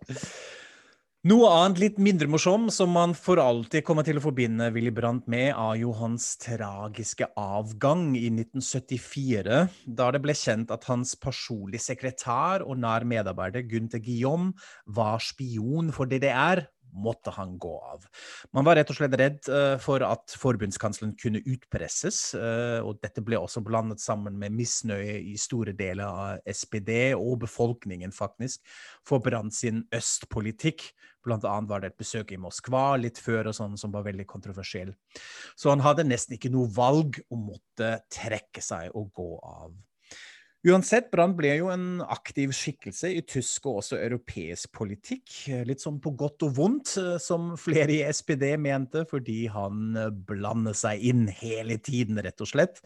Noe 1.22 1.46
annet 1.54 1.78
litt 1.78 1.98
mindre 2.02 2.26
morsom 2.26 2.64
som 2.74 2.90
man 2.90 3.12
for 3.14 3.38
alltid 3.38 3.84
kommer 3.86 4.02
til 4.02 4.18
å 4.18 4.22
forbinde 4.24 4.66
Willy 4.74 4.90
Brandt 4.90 5.28
med, 5.30 5.52
er 5.52 5.76
jo 5.78 5.92
hans 5.94 6.32
tragiske 6.42 7.28
avgang 7.38 8.08
i 8.18 8.24
1974, 8.26 9.60
da 9.86 10.08
det 10.10 10.20
ble 10.24 10.34
kjent 10.34 10.74
at 10.74 10.88
hans 10.90 11.14
personlige 11.14 11.84
sekretær 11.84 12.66
og 12.66 12.82
nær 12.82 13.06
medarbeider 13.06 13.62
Gunther 13.70 14.02
Guillaume 14.02 14.50
var 14.98 15.22
spion 15.22 15.94
for 15.94 16.10
DDR 16.10 16.64
måtte 16.92 17.32
han 17.36 17.56
gå 17.58 17.72
av. 17.92 18.06
Man 18.52 18.66
var 18.66 18.76
rett 18.78 18.90
og 18.92 18.98
slett 18.98 19.16
redd 19.18 19.48
uh, 19.52 19.76
for 19.82 20.04
at 20.06 20.34
forbundskansleren 20.38 21.14
kunne 21.20 21.42
utpresses, 21.42 22.20
uh, 22.38 22.80
og 22.84 23.00
dette 23.04 23.24
ble 23.24 23.40
også 23.40 23.64
blandet 23.64 24.02
sammen 24.02 24.38
med 24.40 24.54
misnøye 24.56 25.18
i 25.32 25.36
store 25.40 25.74
deler 25.76 26.08
av 26.08 26.42
SPD 26.48 27.12
og 27.16 27.40
befolkningen, 27.46 28.12
faktisk, 28.14 28.62
for 29.08 29.24
Brandt 29.24 29.56
sin 29.56 29.84
østpolitikk. 29.94 30.90
Blant 31.22 31.46
annet 31.46 31.70
var 31.70 31.82
det 31.82 31.92
et 31.92 32.00
besøk 32.02 32.32
i 32.34 32.40
Moskva 32.40 32.96
litt 32.98 33.20
før 33.22 33.52
og 33.52 33.56
sånn, 33.56 33.78
som 33.78 33.94
var 33.94 34.06
veldig 34.08 34.26
kontroversiell. 34.30 34.90
Så 35.54 35.70
han 35.70 35.84
hadde 35.84 36.08
nesten 36.08 36.34
ikke 36.36 36.50
noe 36.52 36.70
valg 36.74 37.20
og 37.28 37.46
måtte 37.52 37.94
trekke 38.12 38.64
seg 38.64 38.90
og 38.98 39.12
gå 39.14 39.30
av. 39.38 39.70
Uansett, 40.62 41.08
Brandt 41.10 41.34
ble 41.40 41.56
jo 41.56 41.72
en 41.72 42.04
aktiv 42.06 42.52
skikkelse 42.54 43.08
i 43.10 43.24
tysk 43.26 43.64
og 43.66 43.80
også 43.80 43.96
europeisk 43.98 44.70
politikk. 44.78 45.32
Litt 45.66 45.82
sånn 45.82 45.98
på 46.02 46.12
godt 46.14 46.44
og 46.46 46.52
vondt, 46.54 46.92
eh, 47.02 47.16
som 47.18 47.56
flere 47.58 47.96
i 47.96 48.04
SPD 48.06 48.52
mente, 48.62 49.02
fordi 49.10 49.48
han 49.50 49.98
eh, 49.98 50.12
blander 50.30 50.76
seg 50.78 51.02
inn 51.10 51.24
hele 51.40 51.80
tiden, 51.82 52.22
rett 52.22 52.46
og 52.46 52.52
slett. 52.52 52.78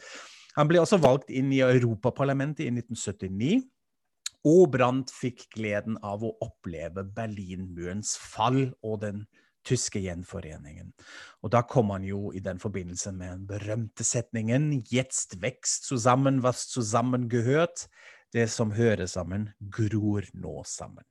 Han 0.57 0.71
ble 0.71 0.81
også 0.81 0.97
valgt 1.05 1.29
inn 1.29 1.53
i 1.53 1.61
Europaparlamentet 1.67 2.65
i 2.65 2.71
1979. 2.73 3.61
Og 4.49 4.71
Brandt 4.73 5.13
fikk 5.13 5.45
gleden 5.53 6.01
av 6.01 6.25
å 6.25 6.33
oppleve 6.47 7.05
Berlinmurens 7.05 8.15
fall 8.17 8.71
og 8.81 9.03
den 9.05 9.27
tyske 9.67 10.01
gjenforeningen. 10.05 10.93
Og 11.43 11.53
da 11.55 11.63
kom 11.67 11.91
han 11.95 12.07
jo 12.07 12.31
i 12.35 12.43
den 12.45 12.61
forbindelse 12.63 13.13
med 13.13 13.33
den 13.33 13.47
berømte 13.51 14.05
setningen 14.05 14.83
'Jetzt 14.83 15.41
wächst 15.43 15.89
zusammen, 15.91 16.43
was 16.43 16.67
zusammengehört'. 16.71 17.89
Det 18.33 18.51
som 18.51 18.73
hører 18.73 19.07
sammen, 19.07 19.51
gror 19.71 20.23
nå 20.35 20.63
sammen. 20.65 21.05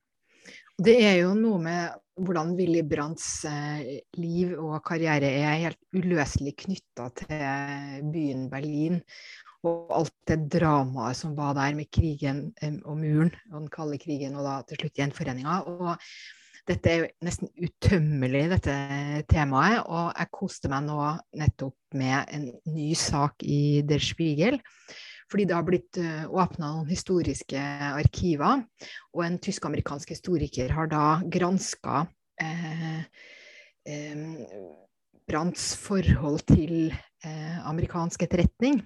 Det 0.75 0.97
er 1.07 1.21
jo 1.21 1.31
noe 1.33 1.59
med 1.63 1.93
hvordan 2.19 2.53
Willy 2.57 2.81
Brandts 2.83 3.45
eh, 3.47 4.01
liv 4.19 4.51
og 4.59 4.81
karriere 4.83 5.29
er 5.39 5.61
helt 5.63 5.79
uløselig 5.95 6.51
knytta 6.65 7.07
til 7.15 8.09
byen 8.11 8.49
Berlin. 8.51 8.99
Og 9.65 9.89
alt 9.95 10.13
det 10.27 10.37
dramaet 10.53 11.17
som 11.17 11.33
var 11.37 11.55
der 11.57 11.73
med 11.79 11.87
krigen 11.95 12.49
eh, 12.61 12.75
og 12.83 12.99
muren 12.99 13.31
og 13.53 13.61
den 13.61 13.69
kalde 13.71 13.99
krigen, 14.03 14.35
og 14.35 14.43
da 14.47 14.57
til 14.67 14.83
slutt 14.83 14.99
gjenforeninga. 14.99 15.61
Og 15.71 15.95
dette 16.65 16.91
er 16.91 17.01
jo 17.01 17.09
nesten 17.25 17.51
utømmelig, 17.61 18.45
dette 18.55 18.75
temaet. 19.29 19.83
Og 19.85 20.11
jeg 20.11 20.31
koste 20.33 20.71
meg 20.71 20.87
nå 20.87 20.99
nettopp 21.37 21.97
med 21.97 22.31
en 22.35 22.47
ny 22.73 22.91
sak 22.97 23.45
i 23.45 23.83
Der 23.87 24.01
Spiegel. 24.01 24.59
Fordi 25.31 25.47
det 25.49 25.55
har 25.57 25.65
blitt 25.65 25.97
eh, 25.97 26.25
åpna 26.29 26.71
noen 26.71 26.89
historiske 26.89 27.59
arkiver. 27.87 28.63
Og 29.15 29.23
en 29.25 29.39
tysk-amerikansk 29.41 30.13
historiker 30.13 30.73
har 30.75 30.89
da 30.91 31.05
granska 31.33 32.05
eh, 32.41 33.05
eh, 33.89 34.25
Brandts 35.25 35.71
forhold 35.81 36.43
til 36.51 36.93
eh, 37.25 37.57
amerikansk 37.65 38.27
etterretning. 38.27 38.83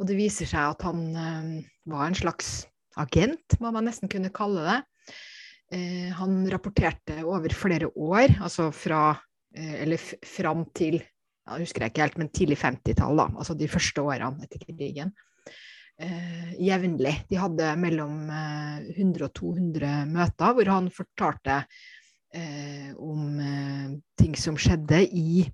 Og 0.00 0.08
det 0.08 0.18
viser 0.18 0.48
seg 0.50 0.74
at 0.74 0.82
han 0.86 1.06
eh, 1.14 1.50
var 1.90 2.08
en 2.08 2.18
slags 2.18 2.64
agent, 2.98 3.60
må 3.62 3.70
man 3.70 3.86
nesten 3.86 4.10
kunne 4.10 4.32
kalle 4.34 4.66
det. 4.66 4.78
Eh, 5.70 6.10
han 6.18 6.42
rapporterte 6.50 7.20
over 7.22 7.54
flere 7.54 7.90
år, 7.94 8.40
altså 8.42 8.70
fra 8.74 9.12
eh, 9.54 9.82
Eller 9.84 10.02
fram 10.26 10.64
til 10.74 10.98
ja, 10.98 11.58
husker 11.58 11.84
jeg 11.84 11.92
ikke 11.92 12.06
helt, 12.06 12.18
men 12.20 12.30
tidlig 12.34 12.58
50-tall, 12.60 13.18
da, 13.18 13.28
altså 13.38 13.56
de 13.58 13.68
første 13.70 14.02
årene 14.02 14.46
etter 14.46 14.62
krigen. 14.66 15.12
Eh, 16.00 16.52
jevnlig. 16.64 17.14
De 17.28 17.36
hadde 17.36 17.72
mellom 17.80 18.30
eh, 18.32 18.90
100 18.96 19.26
og 19.26 19.34
200 19.36 19.90
møter 20.10 20.54
hvor 20.56 20.70
han 20.72 20.88
fortalte 20.94 21.58
eh, 22.32 22.90
om 22.96 23.40
eh, 23.44 23.90
ting 24.20 24.36
som 24.38 24.56
skjedde 24.60 25.02
i, 25.06 25.44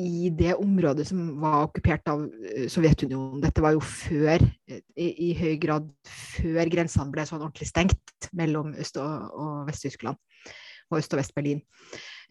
i 0.00 0.30
det 0.32 0.54
området 0.56 1.04
som 1.08 1.20
var 1.42 1.66
okkupert 1.66 2.08
av 2.08 2.24
eh, 2.48 2.68
Sovjetunionen. 2.72 3.42
Dette 3.44 3.62
var 3.64 3.74
jo 3.76 3.82
før, 3.84 4.40
eh, 4.68 4.80
i, 4.96 5.08
i 5.28 5.32
høy 5.36 5.56
grad 5.60 5.88
før 6.08 6.70
grensene 6.72 7.12
ble 7.12 7.26
sånn 7.28 7.42
ordentlig 7.42 7.68
stengt 7.68 8.30
mellom 8.32 8.72
Øst- 8.80 9.00
og, 9.02 9.28
og 9.36 9.66
Vest-Tyskland 9.68 10.16
og 10.92 10.98
Øst- 10.98 11.12
og 11.12 11.20
Vest-Berlin. 11.20 11.60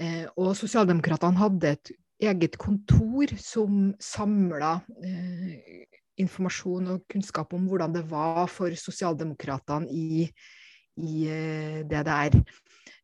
Eh, 0.02 0.26
og 0.36 0.56
sosialdemokratene 0.58 1.42
hadde 1.42 1.76
et 1.76 1.94
eget 2.22 2.58
kontor 2.62 3.34
som 3.42 3.92
samla 4.02 4.80
eh, 5.06 5.86
informasjon 6.22 6.90
og 6.96 7.06
kunnskap 7.10 7.54
om 7.58 7.70
hvordan 7.70 7.94
det 7.96 8.04
var 8.10 8.46
for 8.52 8.74
sosialdemokratene 8.78 9.90
i, 9.90 10.26
i 11.02 11.14
eh. 11.30 11.82
Eh, 11.86 12.42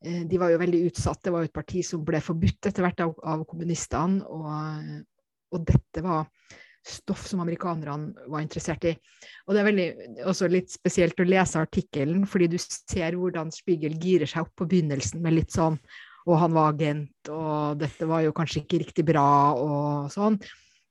de 0.03 0.37
var 0.37 0.53
jo 0.53 0.61
veldig 0.61 0.83
utsatt. 0.91 1.23
Det 1.25 1.33
var 1.33 1.43
jo 1.43 1.49
et 1.49 1.55
parti 1.55 1.83
som 1.85 2.03
ble 2.05 2.21
forbudt 2.23 2.69
etter 2.69 2.85
hvert 2.85 3.03
av, 3.05 3.13
av 3.25 3.43
kommunistene. 3.49 4.21
Og, 4.29 5.05
og, 5.53 5.63
dette 5.67 6.03
var 6.05 6.27
stoff 6.87 7.25
som 7.27 7.41
amerikanerne 7.43 8.27
var 8.31 8.43
interessert 8.43 8.85
i. 8.87 8.93
Og 9.47 9.55
det 9.55 9.61
er 9.61 9.67
veldig, 9.67 9.87
også 10.29 10.47
litt 10.51 10.69
spesielt 10.71 11.19
å 11.19 11.27
lese 11.27 11.59
artikkelen, 11.59 12.27
fordi 12.29 12.51
du 12.53 12.59
ser 12.61 13.17
hvordan 13.17 13.49
Spiegel 13.51 13.97
girer 13.99 14.29
seg 14.29 14.45
opp 14.45 14.53
på 14.61 14.69
begynnelsen 14.69 15.23
med 15.25 15.35
litt 15.39 15.55
sånn 15.55 15.81
og 16.27 16.35
han 16.41 16.55
var 16.55 16.73
agent, 16.73 17.29
og 17.31 17.79
dette 17.79 18.07
var 18.07 18.25
jo 18.25 18.33
kanskje 18.35 18.63
ikke 18.63 18.81
riktig 18.81 19.05
bra, 19.07 19.27
og 19.55 20.11
sånn. 20.11 20.35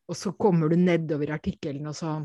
Og 0.08 0.16
så 0.16 0.32
kommer 0.38 0.70
du 0.72 0.78
nedover 0.80 1.34
artikkelen, 1.34 1.90
og 1.90 1.96
så 1.98 2.16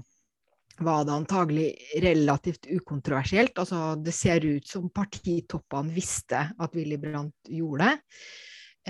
var 0.80 1.06
det 1.06 1.16
antagelig 1.16 1.68
relativt 2.04 2.68
ukontroversielt. 2.70 3.58
Altså, 3.60 3.96
det 4.00 4.14
ser 4.16 4.46
ut 4.46 4.68
som 4.68 4.90
partitoppene 4.94 5.94
visste 5.96 6.46
at 6.58 6.78
Willy 6.78 7.00
Brandt 7.02 7.52
gjorde 7.52 7.90
det. 7.90 8.22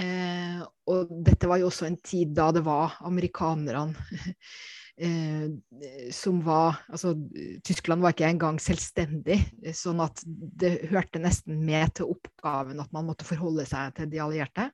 Eh, 0.02 0.62
og 0.88 1.10
dette 1.26 1.50
var 1.52 1.60
jo 1.60 1.68
også 1.68 1.90
en 1.90 1.98
tid 2.00 2.30
da 2.38 2.46
det 2.56 2.62
var 2.64 2.94
amerikanerne 3.04 3.92
eh, 5.04 5.50
som 6.16 6.38
var 6.46 6.78
Altså, 6.88 7.12
Tyskland 7.68 8.00
var 8.00 8.16
ikke 8.16 8.30
engang 8.30 8.62
selvstendig, 8.64 9.42
sånn 9.76 10.00
at 10.06 10.24
det 10.24 10.78
hørte 10.94 11.20
nesten 11.20 11.60
med 11.68 11.98
til 12.00 12.14
oppgaven 12.14 12.80
at 12.80 12.94
man 12.96 13.10
måtte 13.10 13.28
forholde 13.28 13.68
seg 13.68 13.92
til 13.98 14.08
de 14.14 14.24
allierte. 14.24 14.70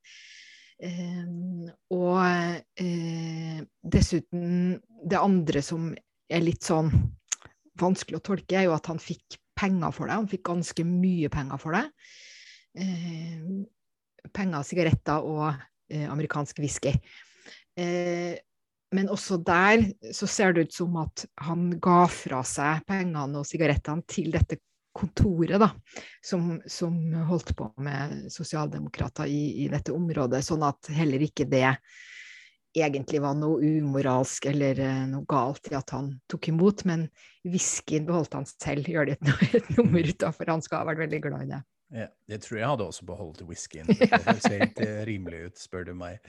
Eh, 0.77 1.25
og 1.89 2.19
eh, 2.77 3.61
dessuten 3.81 4.77
Det 5.09 5.17
andre 5.17 5.63
som 5.65 5.87
er 6.29 6.43
litt 6.43 6.65
sånn 6.67 6.91
vanskelig 7.77 8.19
å 8.19 8.25
tolke, 8.31 8.57
er 8.57 8.67
jo 8.67 8.75
at 8.75 8.89
han 8.89 8.99
fikk 9.01 9.37
penger 9.57 9.93
for 9.95 10.09
det. 10.09 10.17
Han 10.17 10.29
fikk 10.31 10.45
ganske 10.49 10.85
mye 10.87 11.29
penger 11.33 11.61
for 11.61 11.77
det. 11.77 11.85
Eh, 12.77 14.27
penger, 14.33 14.65
sigaretter 14.67 15.25
og 15.25 15.47
eh, 15.49 16.05
amerikansk 16.09 16.61
whisky. 16.61 16.93
Eh, 17.77 18.37
men 18.95 19.09
også 19.11 19.39
der 19.43 19.83
så 20.15 20.29
ser 20.31 20.55
det 20.55 20.67
ut 20.67 20.77
som 20.77 20.95
at 21.01 21.25
han 21.43 21.69
ga 21.83 22.05
fra 22.11 22.39
seg 22.47 22.85
pengene 22.87 23.41
og 23.41 23.47
sigarettene 23.47 24.05
til 24.07 24.31
dette 24.35 24.61
kontoret, 24.97 25.59
da, 25.61 25.69
som, 26.25 26.55
som 26.65 26.95
holdt 27.27 27.53
på 27.57 27.67
med 27.85 28.31
sosialdemokrater 28.33 29.29
i, 29.29 29.65
i, 29.65 29.67
dette 29.69 29.93
området, 29.93 30.41
sånn 30.45 30.65
at 30.65 30.89
heller 30.95 31.21
ikke 31.27 31.45
det 31.49 31.67
egentlig 32.85 33.21
var 33.23 33.37
noe 33.37 33.61
umoralsk 33.63 34.47
eller 34.51 34.79
uh, 34.83 35.03
noe 35.09 35.25
galt 35.29 35.71
i 35.71 35.75
at 35.77 35.93
han 35.95 36.13
tok 36.31 36.49
imot, 36.51 36.85
men 36.89 37.07
whiskyen 37.47 38.07
beholdt 38.07 38.37
han 38.37 38.47
selv, 38.49 38.87
gjør 38.91 39.09
det 39.09 39.17
et, 39.17 39.33
et 39.61 39.73
nummer 39.77 40.13
for 40.27 40.53
han 40.53 40.63
skal 40.65 40.83
ha 40.83 40.91
vært 40.91 41.05
veldig 41.05 41.21
glad 41.25 41.45
i 41.47 41.51
det. 41.55 41.61
Ja, 41.95 42.07
det 42.27 42.41
tror 42.43 42.57
jeg 42.59 42.67
hadde 42.67 42.87
også 42.89 43.05
beholdt 43.07 43.45
whiskyen. 43.47 43.87
Det 43.99 44.09
høres 44.11 44.49
helt 44.51 44.81
uh, 44.83 45.03
rimelig 45.07 45.45
ut, 45.47 45.61
spør 45.61 45.87
du 45.87 45.93
meg. 45.95 46.19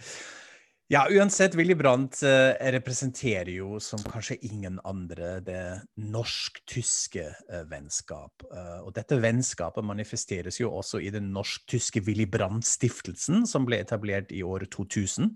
Ja, 0.88 1.02
uansett, 1.12 1.52
Willy 1.54 1.74
Brandt 1.76 2.22
eh, 2.24 2.54
representerer 2.72 3.50
jo 3.52 3.74
som 3.76 4.00
kanskje 4.08 4.38
ingen 4.48 4.78
andre 4.88 5.34
det 5.44 5.64
norsk-tyske 6.00 7.24
eh, 7.28 7.64
vennskap. 7.68 8.40
Eh, 8.48 8.78
og 8.80 8.94
dette 8.96 9.18
vennskapet 9.20 9.84
manifesteres 9.84 10.56
jo 10.62 10.70
også 10.78 11.02
i 11.04 11.10
den 11.12 11.26
norsk-tyske 11.34 12.00
Willy 12.06 12.24
Brandt-stiftelsen, 12.32 13.44
som 13.44 13.66
ble 13.68 13.82
etablert 13.84 14.32
i 14.32 14.40
året 14.40 14.72
2000 14.72 15.34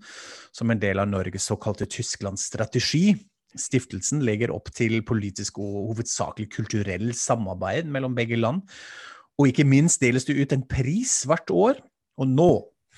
som 0.57 0.73
en 0.73 0.81
del 0.81 1.03
av 1.03 1.11
Norges 1.11 1.45
såkalte 1.51 1.85
Tysklandsstrategi. 1.85 3.11
Stiftelsen 3.53 4.23
legger 4.25 4.55
opp 4.55 4.71
til 4.73 5.03
politisk 5.05 5.59
og 5.61 5.91
hovedsakelig 5.91 6.47
kulturell 6.55 7.11
samarbeid 7.13 7.93
mellom 7.93 8.17
begge 8.17 8.41
land. 8.41 8.65
Og 9.37 9.53
ikke 9.53 9.67
minst 9.69 10.01
deles 10.01 10.25
det 10.25 10.33
ut 10.33 10.57
en 10.57 10.65
pris 10.65 11.19
hvert 11.29 11.53
år. 11.53 11.83
Og 12.17 12.33
nå 12.33 12.49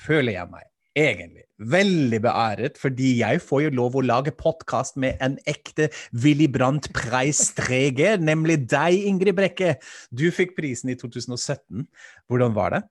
føler 0.07 0.37
jeg 0.37 0.53
meg 0.55 0.71
egentlig 0.95 1.45
veldig 1.59 2.19
beæret, 2.23 2.79
fordi 2.79 3.11
jeg 3.21 3.39
får 3.43 3.65
jo 3.65 3.75
lov 3.79 3.95
å 3.95 4.03
lage 4.03 4.33
podkast 4.35 4.97
med 4.99 5.19
en 5.23 5.37
ekte 5.47 5.89
Willy 6.23 6.47
Brandt-preistreger, 6.51 8.19
nemlig 8.19 8.61
deg, 8.71 8.97
Ingrid 9.07 9.37
Brekke. 9.37 9.75
Du 10.11 10.27
fikk 10.35 10.55
prisen 10.57 10.91
i 10.91 10.97
2017. 10.99 11.85
Hvordan 12.27 12.55
var 12.57 12.75
det? 12.75 12.83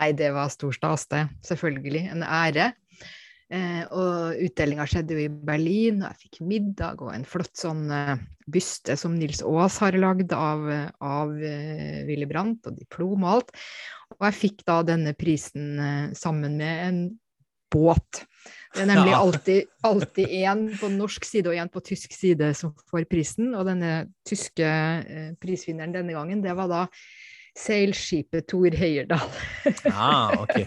Nei, 0.00 0.10
det 0.16 0.32
var 0.34 0.50
stor 0.50 0.74
stas, 0.74 1.06
det. 1.12 1.26
Selvfølgelig. 1.46 2.08
En 2.16 2.24
ære. 2.26 2.72
Eh, 3.52 3.82
og 3.92 4.40
utdelinga 4.40 4.86
skjedde 4.88 5.14
jo 5.14 5.26
i 5.26 5.28
Berlin, 5.28 6.00
og 6.00 6.08
jeg 6.08 6.24
fikk 6.24 6.40
middag 6.48 7.02
og 7.04 7.12
en 7.12 7.26
flott 7.28 7.52
sånn 7.60 7.84
eh, 7.92 8.16
byste 8.50 8.96
som 8.98 9.14
Nils 9.18 9.44
Aas 9.44 9.76
har 9.84 9.98
lagd 10.00 10.32
av, 10.34 10.64
av 11.04 11.34
eh, 11.36 12.00
Willy 12.08 12.26
Brandt, 12.30 12.64
og 12.70 12.80
diplom 12.80 13.22
og 13.22 13.30
alt. 13.34 13.52
Og 14.18 14.26
jeg 14.28 14.38
fikk 14.38 14.64
da 14.68 14.80
denne 14.86 15.14
prisen 15.18 15.78
eh, 15.80 16.06
sammen 16.18 16.56
med 16.60 16.86
en 16.88 17.02
båt. 17.74 18.22
Det 18.74 18.84
er 18.84 18.90
nemlig 18.90 19.14
alltid, 19.16 19.70
alltid 19.86 20.32
én 20.44 20.64
på 20.78 20.90
norsk 20.92 21.26
side 21.26 21.50
og 21.50 21.58
én 21.58 21.70
på 21.72 21.82
tysk 21.82 22.14
side 22.14 22.52
som 22.58 22.74
får 22.90 23.06
prisen. 23.10 23.52
Og 23.58 23.66
denne 23.68 23.92
tyske 24.26 24.66
eh, 24.66 25.30
prisvinneren 25.42 25.94
denne 25.94 26.16
gangen, 26.16 26.42
det 26.44 26.54
var 26.58 26.70
da 26.70 26.82
seilskipet 27.54 28.48
Tor 28.50 28.74
Heyerdahl. 28.74 29.30
ah, 29.92 30.34
ok. 30.42 30.64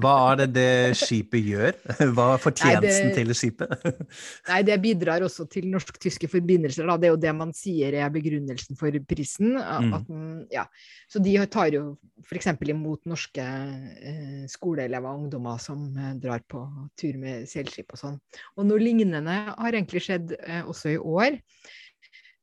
Hva 0.00 0.12
er 0.30 0.38
det 0.40 0.46
det 0.54 0.98
skipet 0.98 1.42
gjør? 1.42 1.78
Hva 2.14 2.26
er 2.36 2.42
fortjenesten 2.42 3.10
til 3.16 3.34
skipet? 3.36 3.72
nei, 4.50 4.60
det 4.66 4.78
bidrar 4.82 5.24
også 5.26 5.48
til 5.50 5.66
norsk-tyske 5.72 6.30
forbindelser. 6.30 6.86
Da. 6.86 6.96
Det 7.00 7.10
er 7.10 7.14
jo 7.16 7.20
det 7.24 7.34
man 7.36 7.52
sier 7.56 7.96
er 7.98 8.12
begrunnelsen 8.14 8.78
for 8.78 8.94
prisen. 9.10 9.58
Mm. 9.58 9.92
At, 9.98 10.14
ja. 10.54 10.66
Så 11.10 11.22
de 11.24 11.34
tar 11.50 11.74
jo 11.74 11.84
f.eks. 12.22 12.52
imot 12.70 13.10
norske 13.10 13.42
eh, 13.42 14.46
skoleelever 14.50 15.10
og 15.10 15.26
ungdommer 15.26 15.60
som 15.62 15.90
eh, 15.98 16.14
drar 16.22 16.46
på 16.46 16.62
tur 17.00 17.18
med 17.20 17.50
seilskip 17.50 17.90
og 17.96 18.04
sånn. 18.04 18.18
Og 18.56 18.70
noe 18.70 18.80
lignende 18.80 19.36
har 19.50 19.74
egentlig 19.74 20.06
skjedd 20.06 20.36
eh, 20.38 20.62
også 20.62 20.94
i 20.94 21.00
år. 21.00 21.40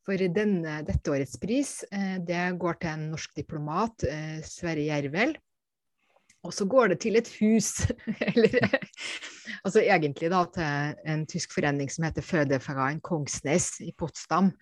For 0.08 0.30
denne, 0.32 0.78
dette 0.88 1.12
årets 1.12 1.36
pris 1.42 1.82
eh, 1.92 2.16
det 2.24 2.40
går 2.62 2.80
til 2.80 2.94
en 2.94 3.10
norsk 3.12 3.34
diplomat, 3.36 4.06
eh, 4.08 4.38
Sverre 4.48 4.86
Jervel. 4.86 5.36
Og 6.48 6.54
så 6.56 6.64
går 6.70 6.94
det 6.94 7.02
til 7.04 7.20
et 7.20 7.28
hus, 7.42 7.90
eller 8.30 8.70
altså 9.68 9.84
egentlig 9.84 10.32
da 10.32 10.46
til 10.56 10.96
en 11.12 11.26
tysk 11.28 11.58
forening 11.58 11.92
som 11.92 12.08
heter 12.08 12.24
Fødeverein 12.24 13.04
Kongsnes 13.04 13.74
i 13.84 13.92
Potsdam. 14.00 14.54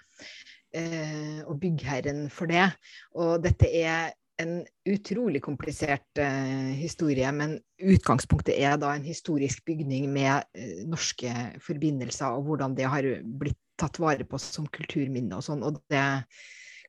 Eh, 0.73 1.45
og 1.45 1.59
byggherren 1.61 2.25
for 2.33 2.49
det. 2.49 2.65
Og 3.13 3.37
dette 3.45 3.69
er 3.69 4.15
en 4.41 4.57
utrolig 4.89 5.39
komplisert 5.39 6.19
uh, 6.19 6.71
historie, 6.75 7.29
men 7.31 7.53
utgangspunktet 7.79 8.57
er 8.59 8.75
da 8.81 8.89
en 8.91 9.05
historisk 9.05 9.63
bygning 9.63 10.09
med 10.11 10.43
uh, 10.57 10.81
norske 10.91 11.31
forbindelser, 11.63 12.35
og 12.35 12.49
hvordan 12.49 12.75
det 12.75 12.89
har 12.91 13.07
blitt 13.23 13.61
tatt 13.79 13.99
vare 14.01 14.27
på 14.27 14.39
som 14.41 14.67
kulturminne 14.71 15.37
og 15.37 15.45
sånn. 15.45 15.65
Og 15.65 15.81
det 15.91 16.05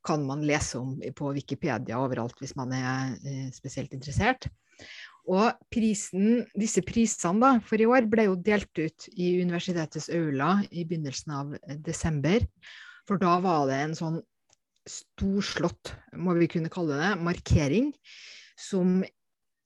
kan 0.07 0.23
man 0.27 0.45
lese 0.47 0.79
om 0.79 0.95
på 1.19 1.33
Wikipedia 1.35 1.99
overalt 1.99 2.39
hvis 2.43 2.55
man 2.59 2.73
er 2.77 3.17
eh, 3.27 3.49
spesielt 3.55 3.95
interessert. 3.97 4.49
Og 5.27 5.51
prisen, 5.75 6.45
disse 6.55 6.85
prisene 6.87 7.43
da, 7.43 7.53
for 7.67 7.83
i 7.83 7.89
år 7.91 8.07
ble 8.11 8.29
jo 8.29 8.39
delt 8.39 8.71
ut 8.79 9.09
i 9.17 9.33
universitetets 9.43 10.07
aula 10.15 10.61
i 10.71 10.87
begynnelsen 10.87 11.35
av 11.35 11.53
eh, 11.59 11.79
desember. 11.83 12.47
For 13.07 13.19
da 13.23 13.37
var 13.43 13.67
det 13.71 13.83
en 13.83 13.99
sånn 13.99 14.21
storslått, 14.87 15.97
må 16.15 16.37
vi 16.39 16.47
kunne 16.51 16.71
kalle 16.71 16.99
det, 17.01 17.13
markering 17.19 17.91
som 18.57 19.01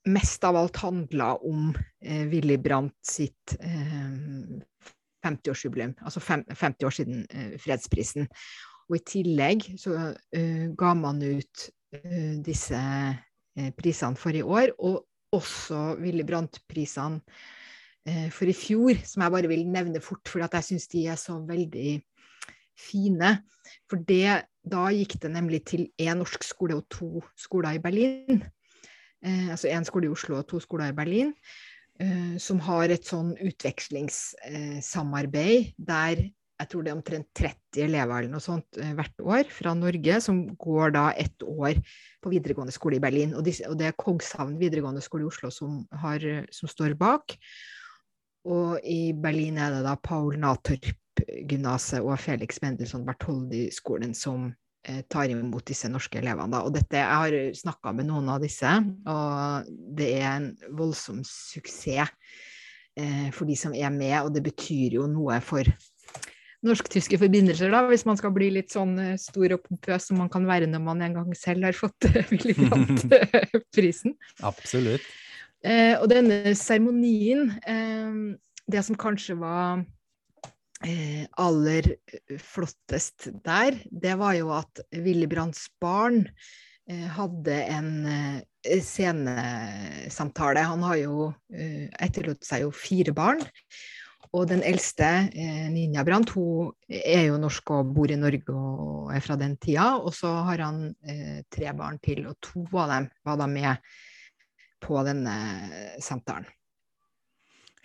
mest 0.09 0.45
av 0.49 0.57
alt 0.57 0.81
handla 0.81 1.35
om 1.45 1.75
eh, 2.01 2.25
Willy 2.31 2.57
Brandt 2.57 2.97
sitt 3.05 3.57
eh, 3.61 4.57
50-årsjubileum, 5.27 5.95
altså 6.05 6.23
fem, 6.25 6.45
50 6.51 6.89
år 6.89 6.97
siden 6.97 7.23
uh, 7.35 7.55
fredsprisen. 7.61 8.29
Og 8.91 8.99
i 8.99 9.05
tillegg 9.07 9.69
så 9.79 9.97
uh, 9.97 10.67
ga 10.79 10.93
man 10.99 11.23
ut 11.23 11.71
uh, 11.97 12.35
disse 12.45 12.83
prisene 13.77 14.17
for 14.17 14.35
i 14.35 14.43
år, 14.47 14.71
og 14.79 15.03
også 15.37 15.97
Willy 16.01 16.23
Brandt-prisene 16.27 17.21
Eh, 18.09 18.31
for 18.33 18.49
i 18.49 18.57
fjor, 18.57 18.97
som 19.05 19.25
jeg 19.25 19.35
bare 19.35 19.51
vil 19.51 19.67
nevne 19.69 20.01
fort, 20.01 20.25
for 20.29 20.41
jeg 20.41 20.65
syns 20.65 20.89
de 20.89 21.05
er 21.13 21.19
så 21.21 21.37
veldig 21.45 21.99
fine. 22.81 23.35
For 23.91 24.01
det, 24.09 24.47
da 24.65 24.87
gikk 24.95 25.19
det 25.23 25.33
nemlig 25.35 25.65
til 25.69 25.89
én 26.01 26.17
norsk 26.21 26.45
skole 26.47 26.79
og 26.81 26.89
to 26.91 27.21
skoler 27.39 27.77
i 27.77 27.83
Berlin. 27.83 28.41
Eh, 29.21 29.51
altså 29.53 29.69
én 29.69 29.85
skole 29.85 30.09
i 30.09 30.15
Oslo 30.15 30.39
og 30.41 30.49
to 30.49 30.63
skoler 30.65 30.91
i 30.91 30.97
Berlin. 30.97 31.35
Eh, 32.01 32.41
som 32.41 32.57
har 32.65 32.89
et 32.89 33.05
sånn 33.05 33.35
utvekslingssamarbeid 33.37 35.67
eh, 35.67 35.75
der 35.77 36.33
jeg 36.61 36.69
tror 36.69 36.85
det 36.85 36.91
er 36.91 36.99
omtrent 36.99 37.29
30 37.37 37.85
elever 37.87 38.19
eller 38.21 38.33
noe 38.35 38.45
sånt 38.45 38.77
eh, 38.81 38.95
hvert 38.97 39.21
år 39.25 39.45
fra 39.53 39.75
Norge, 39.77 40.21
som 40.25 40.57
går 40.61 40.91
da 40.97 41.13
ett 41.17 41.43
år 41.45 41.75
på 42.21 42.31
videregående 42.33 42.73
skole 42.73 42.97
i 42.99 43.05
Berlin. 43.05 43.35
Og, 43.37 43.45
det 43.45 43.87
er 43.89 44.01
Kongshavn 44.01 44.59
videregående 44.61 45.03
skole 45.05 45.23
i 45.25 45.31
Oslo 45.31 45.51
som, 45.53 45.89
har, 46.03 46.21
som, 46.53 46.69
står 46.69 46.95
bak. 47.01 47.25
Og 48.49 48.81
i 48.85 49.13
Berlin 49.17 49.59
er 49.61 49.71
det 49.77 49.85
da 49.89 49.95
Paul 50.01 50.37
Natorp-gymnaset 50.41 52.01
og 52.05 52.21
Felix 52.21 52.61
Mendelssohn 52.65 53.07
Bartholdi-skolen 53.09 54.15
som 54.17 54.55
tar 55.13 55.29
imot 55.29 55.67
disse 55.69 55.91
norske 55.93 56.19
elevene. 56.21 56.51
Da. 56.55 56.63
Og 56.65 56.73
dette, 56.73 56.97
jeg 56.97 57.05
har 57.23 57.57
snakka 57.59 57.93
med 57.97 58.09
noen 58.09 58.31
av 58.33 58.41
disse, 58.41 58.71
og 59.13 59.69
det 59.99 60.09
er 60.21 60.31
en 60.31 60.47
voldsom 60.79 61.21
suksess 61.27 62.09
eh, 62.97 63.29
for 63.35 63.49
de 63.49 63.57
som 63.59 63.75
er 63.77 63.93
med, 63.95 64.17
og 64.23 64.33
det 64.35 64.45
betyr 64.47 64.97
jo 64.99 65.07
noe 65.11 65.41
for 65.45 65.69
norsk-tyske 66.67 67.17
forbindelser, 67.21 67.73
da, 67.73 67.83
hvis 67.89 68.05
man 68.09 68.19
skal 68.21 68.35
bli 68.37 68.51
litt 68.59 68.73
sånn 68.75 68.97
eh, 69.01 69.17
stor 69.21 69.57
og 69.57 69.63
pompøs 69.65 70.11
som 70.11 70.21
man 70.21 70.31
kan 70.33 70.45
være 70.49 70.69
når 70.69 70.85
man 70.85 71.05
en 71.07 71.17
gang 71.21 71.31
selv 71.39 71.69
har 71.69 71.77
fått 71.77 72.09
eh, 72.11 72.21
Willy 72.33 72.57
Brandt-prisen. 72.59 74.17
Absolutt. 74.47 75.07
Eh, 75.65 75.95
og 76.01 76.09
denne 76.13 76.55
seremonien, 76.57 77.51
eh, 77.69 78.21
det 78.71 78.85
som 78.87 78.99
kanskje 79.01 79.39
var 79.41 79.81
eh, 79.81 79.89
aller 80.81 81.85
flottest 82.41 83.27
der, 83.45 83.77
det 83.85 84.15
var 84.17 84.33
jo 84.39 84.49
at 84.57 84.81
Willy 84.97 85.27
Brandts 85.29 85.67
barn 85.83 86.23
eh, 86.89 87.05
hadde 87.19 87.59
en 87.69 87.91
scenesamtale. 88.65 90.65
Han 90.65 90.87
har 90.89 91.03
jo 91.03 91.29
etterlot 92.01 92.49
seg 92.49 92.65
jo 92.65 92.73
fire 92.73 93.13
barn. 93.17 93.45
Og 94.31 94.47
den 94.47 94.61
eldste, 94.63 95.07
eh, 95.35 95.67
Ninja 95.73 96.05
Brandt, 96.07 96.31
hun 96.37 96.71
er 96.87 97.25
jo 97.27 97.39
norsk 97.41 97.73
og 97.75 97.91
bor 97.97 98.11
i 98.11 98.19
Norge 98.19 98.55
og 98.55 99.11
er 99.15 99.25
fra 99.25 99.35
den 99.39 99.57
tida. 99.59 99.97
Og 99.99 100.15
så 100.15 100.31
har 100.47 100.63
han 100.63 100.85
eh, 101.03 101.43
tre 101.51 101.73
barn 101.75 101.99
til, 101.99 102.29
og 102.31 102.39
to 102.39 102.63
av 102.79 102.95
dem 102.95 103.11
var 103.27 103.41
da 103.41 103.51
med 103.51 103.91
på 104.81 105.03
denne 105.05 105.35
samtalen. 106.01 106.47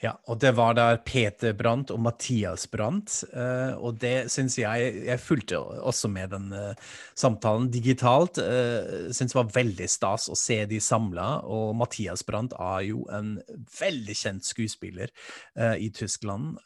Ja, 0.06 0.12
og 0.30 0.38
det 0.44 0.52
var 0.58 0.76
der 0.78 1.00
Peter 1.02 1.54
Brandt 1.58 1.90
og 1.94 2.02
Mathias 2.04 2.68
Brandt. 2.70 3.24
Uh, 3.32 3.74
og 3.80 3.98
det 4.02 4.28
syns 4.34 4.58
jeg 4.60 5.06
Jeg 5.08 5.22
fulgte 5.22 5.58
også 5.58 6.10
med 6.12 6.30
den 6.36 6.52
uh, 6.54 6.76
samtalen 7.18 7.72
digitalt. 7.74 8.38
Uh, 8.38 9.10
syns 9.10 9.34
det 9.34 9.40
var 9.40 9.54
veldig 9.56 9.88
stas 9.90 10.28
å 10.30 10.38
se 10.38 10.60
de 10.70 10.82
samla. 10.84 11.28
Og 11.50 11.74
Mathias 11.80 12.26
Brandt 12.28 12.54
er 12.60 12.86
jo 12.92 13.06
en 13.14 13.40
veldig 13.80 14.18
kjent 14.18 14.46
skuespiller 14.46 15.12
i 15.56 15.88
Tyskland. 15.94 16.58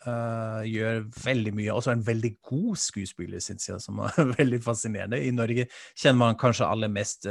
gjør 0.65 1.03
veldig 1.23 1.51
mye. 1.55 1.73
Også 1.73 1.91
en 1.93 2.03
veldig 2.05 2.31
god 2.45 2.79
skuespiller, 2.81 3.41
syns 3.43 3.69
jeg, 3.69 3.81
som 3.83 4.01
er 4.03 4.17
veldig 4.39 4.59
fascinerende. 4.65 5.21
I 5.21 5.31
Norge 5.35 5.67
kjenner 5.93 6.19
man 6.19 6.39
kanskje 6.39 6.67
aller 6.67 6.91
mest 6.91 7.27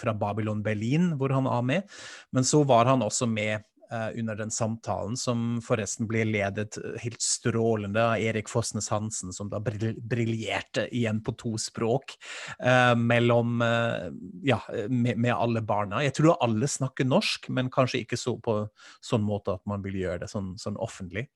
fra 0.00 0.14
Babylon 0.18 0.64
Berlin, 0.66 1.12
hvor 1.20 1.32
han 1.34 1.48
er 1.50 1.66
med. 1.66 2.00
Men 2.34 2.46
så 2.46 2.62
var 2.66 2.90
han 2.90 3.04
også 3.06 3.28
med 3.30 3.69
under 3.90 4.36
den 4.38 4.50
samtalen, 4.50 5.16
som 5.16 5.58
forresten 5.64 6.06
ble 6.06 6.22
ledet 6.28 6.76
helt 7.02 7.22
strålende 7.22 8.04
av 8.04 8.22
Erik 8.22 8.48
Fosnes 8.48 8.88
Hansen, 8.88 9.32
som 9.32 9.50
da 9.50 9.60
briljerte 9.60 10.86
igjen 10.94 11.22
på 11.24 11.34
to 11.40 11.56
språk 11.58 12.14
eh, 12.58 12.94
mellom 12.94 13.62
eh, 13.62 14.10
Ja, 14.46 14.60
med, 14.88 15.18
med, 15.18 15.32
alle 15.34 15.62
barna. 15.62 16.02
Jeg 16.04 16.14
tror 16.16 16.38
alle 16.40 16.68
snakker 16.68 17.08
norsk, 17.08 17.48
men 17.48 17.70
kanskje 17.72 18.04
ikke 18.04 18.18
så 18.20 18.36
på 18.42 18.56
sånn 19.04 19.24
måte 19.26 19.56
at 19.58 19.64
man 19.68 19.82
vil 19.84 19.98
gjøre 20.00 20.24
det 20.24 20.30
sånn, 20.32 20.54
sånn 20.60 20.78
offentlig. 20.80 21.26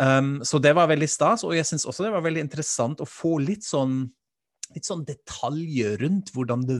Um, 0.00 0.40
så 0.46 0.60
det 0.62 0.72
var 0.76 0.90
veldig 0.90 1.08
stas, 1.10 1.44
og 1.44 1.54
jeg 1.56 1.68
syns 1.68 1.86
også 1.88 2.06
det 2.06 2.14
var 2.14 2.24
veldig 2.24 2.46
interessant 2.46 3.02
å 3.02 3.08
få 3.08 3.38
litt 3.42 3.66
sånn 3.66 4.06
litt 4.74 4.86
sånn 4.86 5.04
detaljer 5.08 5.98
rundt 6.02 6.32
hvordan 6.34 6.66
det 6.68 6.78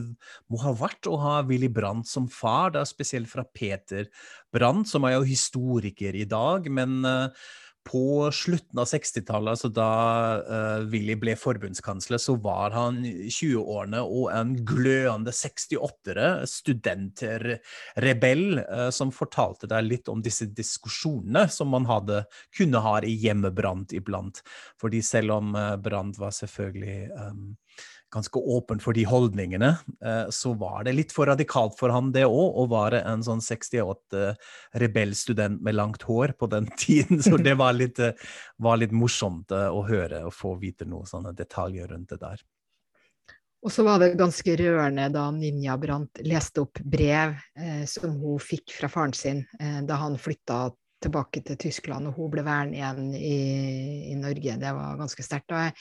må 0.51 0.61
ha 0.63 0.73
vært 0.77 1.09
å 1.09 1.17
ha 1.21 1.39
Willy 1.47 1.69
Brandt 1.71 2.09
som 2.09 2.29
far, 2.31 2.73
da 2.75 2.85
spesielt 2.87 3.29
fra 3.31 3.43
Peter 3.43 4.07
Brandt, 4.53 4.89
som 4.91 5.07
er 5.07 5.17
jo 5.17 5.27
historiker 5.27 6.15
i 6.17 6.27
dag, 6.29 6.69
men 6.71 7.01
uh, 7.07 7.27
på 7.87 8.29
slutten 8.33 8.79
av 8.79 8.85
60-tallet, 8.85 9.55
altså 9.55 9.69
da 9.73 9.87
uh, 10.45 10.83
Willy 10.91 11.15
ble 11.19 11.33
forbundskansler, 11.39 12.21
så 12.21 12.35
var 12.41 12.75
han 12.75 12.99
20-årene 13.03 14.03
og 14.05 14.29
en 14.35 14.53
glødende 14.67 15.33
68-ere, 15.33 16.45
studentrebell, 16.49 18.45
uh, 18.61 18.89
som 18.93 19.13
fortalte 19.15 19.69
deg 19.71 19.87
litt 19.87 20.11
om 20.13 20.21
disse 20.23 20.45
diskusjonene 20.53 21.47
som 21.51 21.73
man 21.73 21.89
hadde, 21.89 22.23
kunne 22.57 22.83
ha 22.85 22.99
i 23.01 23.15
hjemmebrant 23.25 23.95
iblant. 23.97 24.43
Fordi 24.81 25.01
selv 25.05 25.39
om 25.39 25.55
uh, 25.57 25.75
Brandt 25.81 26.21
var 26.21 26.35
selvfølgelig 26.37 27.09
um, 27.17 27.55
ganske 28.11 28.39
åpen 28.39 28.81
for 28.83 28.97
de 28.97 29.05
holdningene, 29.07 29.71
eh, 30.05 30.29
så 30.29 30.53
var 30.59 30.83
det 30.87 30.95
litt 30.97 31.15
for 31.15 31.31
radikalt 31.31 31.77
for 31.79 31.93
han 31.93 32.11
det 32.15 32.25
òg, 32.27 32.57
å 32.59 32.67
være 32.71 33.03
en 33.07 33.23
sånn 33.25 33.43
68 33.43 34.35
rebellstudent 34.83 35.61
med 35.63 35.77
langt 35.77 36.03
hår 36.07 36.35
på 36.39 36.49
den 36.51 36.69
tiden. 36.81 37.23
Så 37.23 37.39
det 37.41 37.55
var 37.59 37.77
litt, 37.77 37.99
eh, 37.99 38.17
var 38.61 38.81
litt 38.81 38.95
morsomt 38.95 39.51
eh, 39.55 39.69
å 39.69 39.85
høre 39.87 40.25
og 40.27 40.35
få 40.35 40.55
vite 40.61 40.87
noen 40.89 41.07
sånne 41.09 41.35
detaljer 41.37 41.93
rundt 41.93 42.11
det 42.11 42.21
der. 42.23 42.43
Og 43.61 43.69
så 43.69 43.83
var 43.85 43.99
det 44.01 44.15
ganske 44.17 44.55
rørende 44.57 45.05
da 45.13 45.27
Ninja 45.33 45.75
Brandt 45.77 46.23
leste 46.25 46.63
opp 46.63 46.79
brev 46.81 47.35
eh, 47.53 47.83
som 47.89 48.15
hun 48.17 48.39
fikk 48.41 48.73
fra 48.79 48.89
faren 48.89 49.13
sin 49.13 49.43
eh, 49.59 49.83
da 49.85 49.99
han 50.01 50.17
flytta 50.17 50.63
tilbake 51.01 51.41
til 51.45 51.57
Tyskland, 51.59 52.09
og 52.09 52.17
hun 52.17 52.29
ble 52.33 52.43
værende 52.45 52.77
igjen 52.77 53.09
i, 53.17 53.37
i, 54.11 54.15
Norge. 54.19 54.57
Det 54.61 54.73
var 54.77 54.99
ganske 54.99 55.25
sterkt. 55.25 55.53
Og 55.53 55.63
jeg 55.65 55.73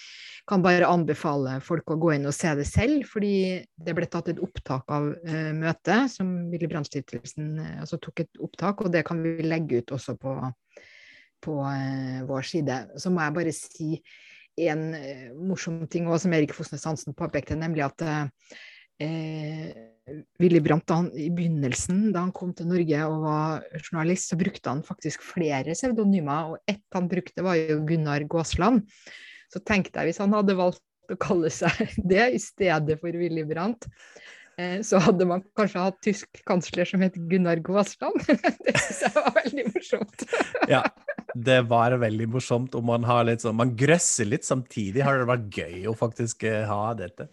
kan 0.49 0.65
bare 0.65 0.89
anbefale 0.89 1.59
folk 1.65 1.93
å 1.93 1.99
gå 2.01 2.15
inn 2.17 2.29
og 2.31 2.37
se 2.37 2.53
det 2.59 2.67
selv, 2.69 3.05
fordi 3.11 3.35
det 3.77 3.97
ble 3.97 4.09
tatt 4.11 4.33
et 4.33 4.41
opptak 4.43 4.91
av 4.93 5.11
uh, 5.13 5.53
møtet 5.57 6.13
som 6.15 6.33
Willy 6.53 6.71
Brandt-stiftelsen 6.71 7.53
uh, 7.61 7.77
altså 7.85 8.01
tok 8.03 8.25
et 8.25 8.43
opptak, 8.43 8.85
og 8.85 8.95
det 8.95 9.05
kan 9.09 9.21
vi 9.25 9.37
legge 9.47 9.83
ut 9.83 9.95
også 9.97 10.17
på, 10.21 10.35
på 11.45 11.61
uh, 11.61 12.21
vår 12.31 12.51
side. 12.55 12.83
Så 13.01 13.13
må 13.13 13.25
jeg 13.25 13.39
bare 13.39 13.57
si 13.57 13.93
en 14.61 14.91
morsom 15.41 15.85
ting 15.89 16.09
òg, 16.11 16.19
som 16.21 16.35
Erik 16.37 16.53
Fosnes 16.57 16.85
Hansen 16.85 17.17
påpekte, 17.17 17.57
nemlig 17.57 17.87
at 17.87 18.03
Willy 20.41 20.61
Brandt, 20.65 20.91
han, 20.91 21.11
i 21.15 21.29
begynnelsen, 21.35 22.11
da 22.15 22.25
han 22.25 22.35
kom 22.37 22.53
til 22.57 22.69
Norge 22.71 23.01
og 23.07 23.25
var 23.25 23.65
journalist, 23.83 24.31
så 24.31 24.39
brukte 24.41 24.73
han 24.73 24.85
faktisk 24.87 25.25
flere 25.25 25.77
pseudonymer, 25.77 26.55
og 26.55 26.71
ett 26.71 26.85
han 26.97 27.09
brukte, 27.11 27.45
var 27.47 27.59
jo 27.59 27.81
Gunnar 27.89 28.25
Gåsland. 28.31 28.87
Så 29.51 29.63
tenkte 29.67 30.01
jeg, 30.01 30.11
hvis 30.11 30.23
han 30.23 30.35
hadde 30.37 30.59
valgt 30.59 30.85
å 31.11 31.19
kalle 31.21 31.51
seg 31.53 31.95
det 32.13 32.31
i 32.37 32.43
stedet 32.43 32.99
for 33.03 33.21
Willy 33.23 33.45
Brandt, 33.49 33.89
eh, 34.61 34.79
så 34.87 35.03
hadde 35.03 35.27
man 35.29 35.45
kanskje 35.59 35.85
hatt 35.85 36.01
tysk 36.07 36.43
kansler 36.49 36.89
som 36.89 37.03
het 37.05 37.19
Gunnar 37.31 37.63
Gåsland. 37.67 38.23
det 38.67 38.77
syns 38.79 39.05
jeg 39.07 39.15
var 39.19 39.37
veldig 39.43 39.69
morsomt. 39.75 40.27
ja, 40.71 40.85
det 41.35 41.61
var 41.71 41.99
veldig 42.03 42.31
morsomt, 42.33 42.75
og 42.79 42.87
man 42.87 43.07
har 43.07 43.27
litt 43.29 43.45
sånn 43.45 43.59
Man 43.59 43.77
grøsser 43.79 44.29
litt 44.29 44.47
samtidig. 44.47 45.05
Har 45.07 45.21
det 45.21 45.31
vært 45.31 45.63
gøy 45.63 45.87
å 45.91 45.97
faktisk 45.99 46.47
eh, 46.49 46.67
ha 46.71 46.91
dette? 46.99 47.31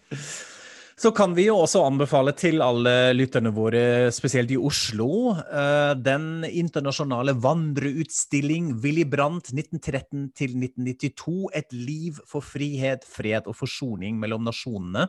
Så 0.97 1.11
kan 1.13 1.35
vi 1.37 1.43
jo 1.45 1.59
også 1.61 1.83
anbefale 1.85 2.31
til 2.33 2.57
alle 2.65 3.11
lytterne 3.13 3.51
våre, 3.53 4.09
spesielt 4.09 4.49
i 4.49 4.57
Oslo, 4.57 5.35
eh, 5.45 5.91
den 5.93 6.41
internasjonale 6.49 7.35
vandreutstilling 7.37 8.71
Willy 8.81 9.05
Brandt 9.05 9.51
1913 9.53 10.31
til 10.33 10.55
1992. 10.57 11.51
Et 11.53 11.77
liv 11.77 12.17
for 12.25 12.41
frihet, 12.41 13.05
fred 13.05 13.45
og 13.45 13.59
forsoning 13.59 14.17
mellom 14.17 14.49
nasjonene. 14.49 15.05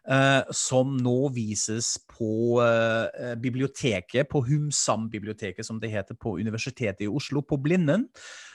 Uh, 0.00 0.48
som 0.56 0.94
nå 0.96 1.28
vises 1.28 1.90
på 2.08 2.56
uh, 2.56 3.34
biblioteket, 3.36 4.30
på 4.32 4.40
Humsam-biblioteket, 4.46 5.60
som 5.62 5.76
det 5.78 5.90
heter 5.92 6.16
på 6.16 6.38
Universitetet 6.40 7.04
i 7.04 7.10
Oslo, 7.12 7.42
på 7.44 7.58
Blinden. 7.60 8.06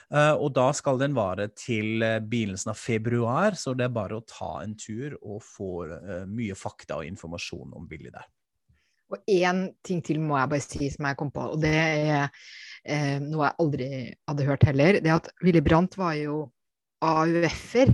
Uh, 0.06 0.34
og 0.38 0.52
da 0.54 0.68
skal 0.76 1.00
den 1.00 1.16
vare 1.16 1.48
til 1.58 1.98
begynnelsen 1.98 2.70
av 2.70 2.78
februar, 2.78 3.56
så 3.58 3.74
det 3.74 3.88
er 3.88 3.94
bare 3.96 4.20
å 4.20 4.26
ta 4.26 4.60
en 4.62 4.76
tur 4.78 5.16
og 5.18 5.40
få 5.42 5.70
mye 6.30 6.54
fakta 6.54 7.00
og 7.00 7.08
informasjon 7.08 7.74
om 7.74 7.88
Billy 7.90 8.12
der. 8.14 8.28
Og 9.10 9.22
én 9.30 9.68
ting 9.86 10.02
til 10.02 10.18
må 10.22 10.38
jeg 10.38 10.50
bare 10.50 10.62
si 10.64 10.90
som 10.90 11.06
jeg 11.06 11.18
kom 11.18 11.30
på, 11.34 11.42
og 11.54 11.60
det 11.62 11.74
er 11.74 13.18
noe 13.22 13.48
jeg 13.48 13.58
aldri 13.62 13.90
hadde 14.26 14.46
hørt 14.46 14.66
heller. 14.66 14.98
Det 15.02 15.12
at 15.14 15.30
Willy 15.46 15.62
Brandt 15.62 15.94
var 15.98 16.14
jo 16.18 16.40
AUF-er 17.04 17.92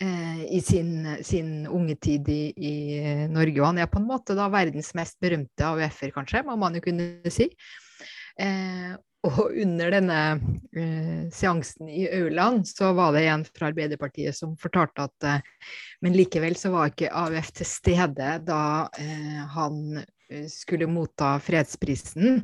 eh, 0.00 0.44
i 0.54 0.60
sin, 0.60 1.06
sin, 1.22 1.66
unge 1.66 1.96
tid 2.00 2.28
i, 2.28 2.42
i, 2.56 2.74
Norge. 3.32 3.60
Og 3.60 3.66
han 3.70 3.82
er 3.82 3.90
på 3.90 4.00
en 4.00 4.08
måte 4.08 4.36
da 4.38 4.48
verdens 4.52 4.92
mest 4.98 5.18
berømte 5.22 5.66
AUF-er, 5.66 6.12
kanskje, 6.14 6.44
må 6.46 6.56
man 6.60 6.76
jo 6.78 6.84
kunne 6.84 7.32
si. 7.32 7.48
Eh, 8.38 8.94
Og 9.28 9.52
under 9.62 9.92
denne 9.92 10.20
eh, 10.76 11.28
seansen 11.34 11.90
i 11.90 12.06
Auland 12.20 12.64
så 12.68 12.92
var 12.96 13.12
det 13.16 13.26
en 13.28 13.44
fra 13.44 13.70
Arbeiderpartiet 13.72 14.36
som 14.36 14.56
fortalte 14.60 15.08
at 15.08 15.28
eh, 15.28 15.74
Men 16.04 16.16
likevel 16.16 16.56
så 16.56 16.72
var 16.72 16.92
ikke 16.92 17.12
AUF 17.12 17.52
til 17.58 17.68
stede 17.68 18.32
da 18.46 18.62
eh, 19.00 19.40
han 19.54 20.00
eh, 20.00 20.46
skulle 20.52 20.90
motta 20.90 21.36
fredsprisen 21.42 22.42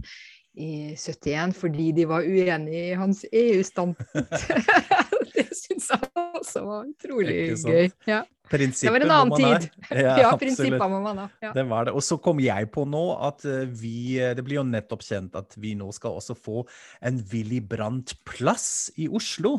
i 0.54 0.94
71 0.94 1.56
fordi 1.58 1.90
de 1.96 2.06
var 2.10 2.26
uenig 2.26 2.90
i 2.90 2.98
hans 2.98 3.24
EU-standpunkt. 3.32 4.46
det 5.34 5.48
syns 5.56 5.90
jeg 5.94 6.08
også 6.40 6.62
var 6.64 6.86
utrolig 6.88 7.36
gøy. 7.58 7.90
Ja. 8.08 8.22
Det 8.50 8.90
var 8.92 9.00
en 9.00 9.10
annen 9.14 9.38
tid. 9.40 9.70
Ja, 10.04 10.16
ja 10.20 10.30
prinsipper 10.38 10.88
må 10.92 11.00
man 11.02 11.22
ha. 11.22 11.26
Ja. 11.42 11.52
Det 11.56 11.64
var 11.70 11.88
det. 11.88 11.94
Og 11.96 12.04
så 12.04 12.18
kom 12.20 12.42
jeg 12.44 12.68
på 12.74 12.84
nå 12.88 13.02
at 13.24 13.44
eh, 13.48 13.64
vi 13.64 14.20
eh, 14.20 14.34
Det 14.36 14.44
blir 14.44 14.60
jo 14.60 14.66
nettopp 14.68 15.04
kjent 15.06 15.36
at 15.40 15.56
vi 15.60 15.72
nå 15.78 15.88
skal 15.96 16.18
også 16.20 16.36
få 16.36 16.66
en 17.04 17.22
Willy 17.32 17.62
Brandt-plass 17.64 18.92
i 19.00 19.08
Oslo. 19.08 19.58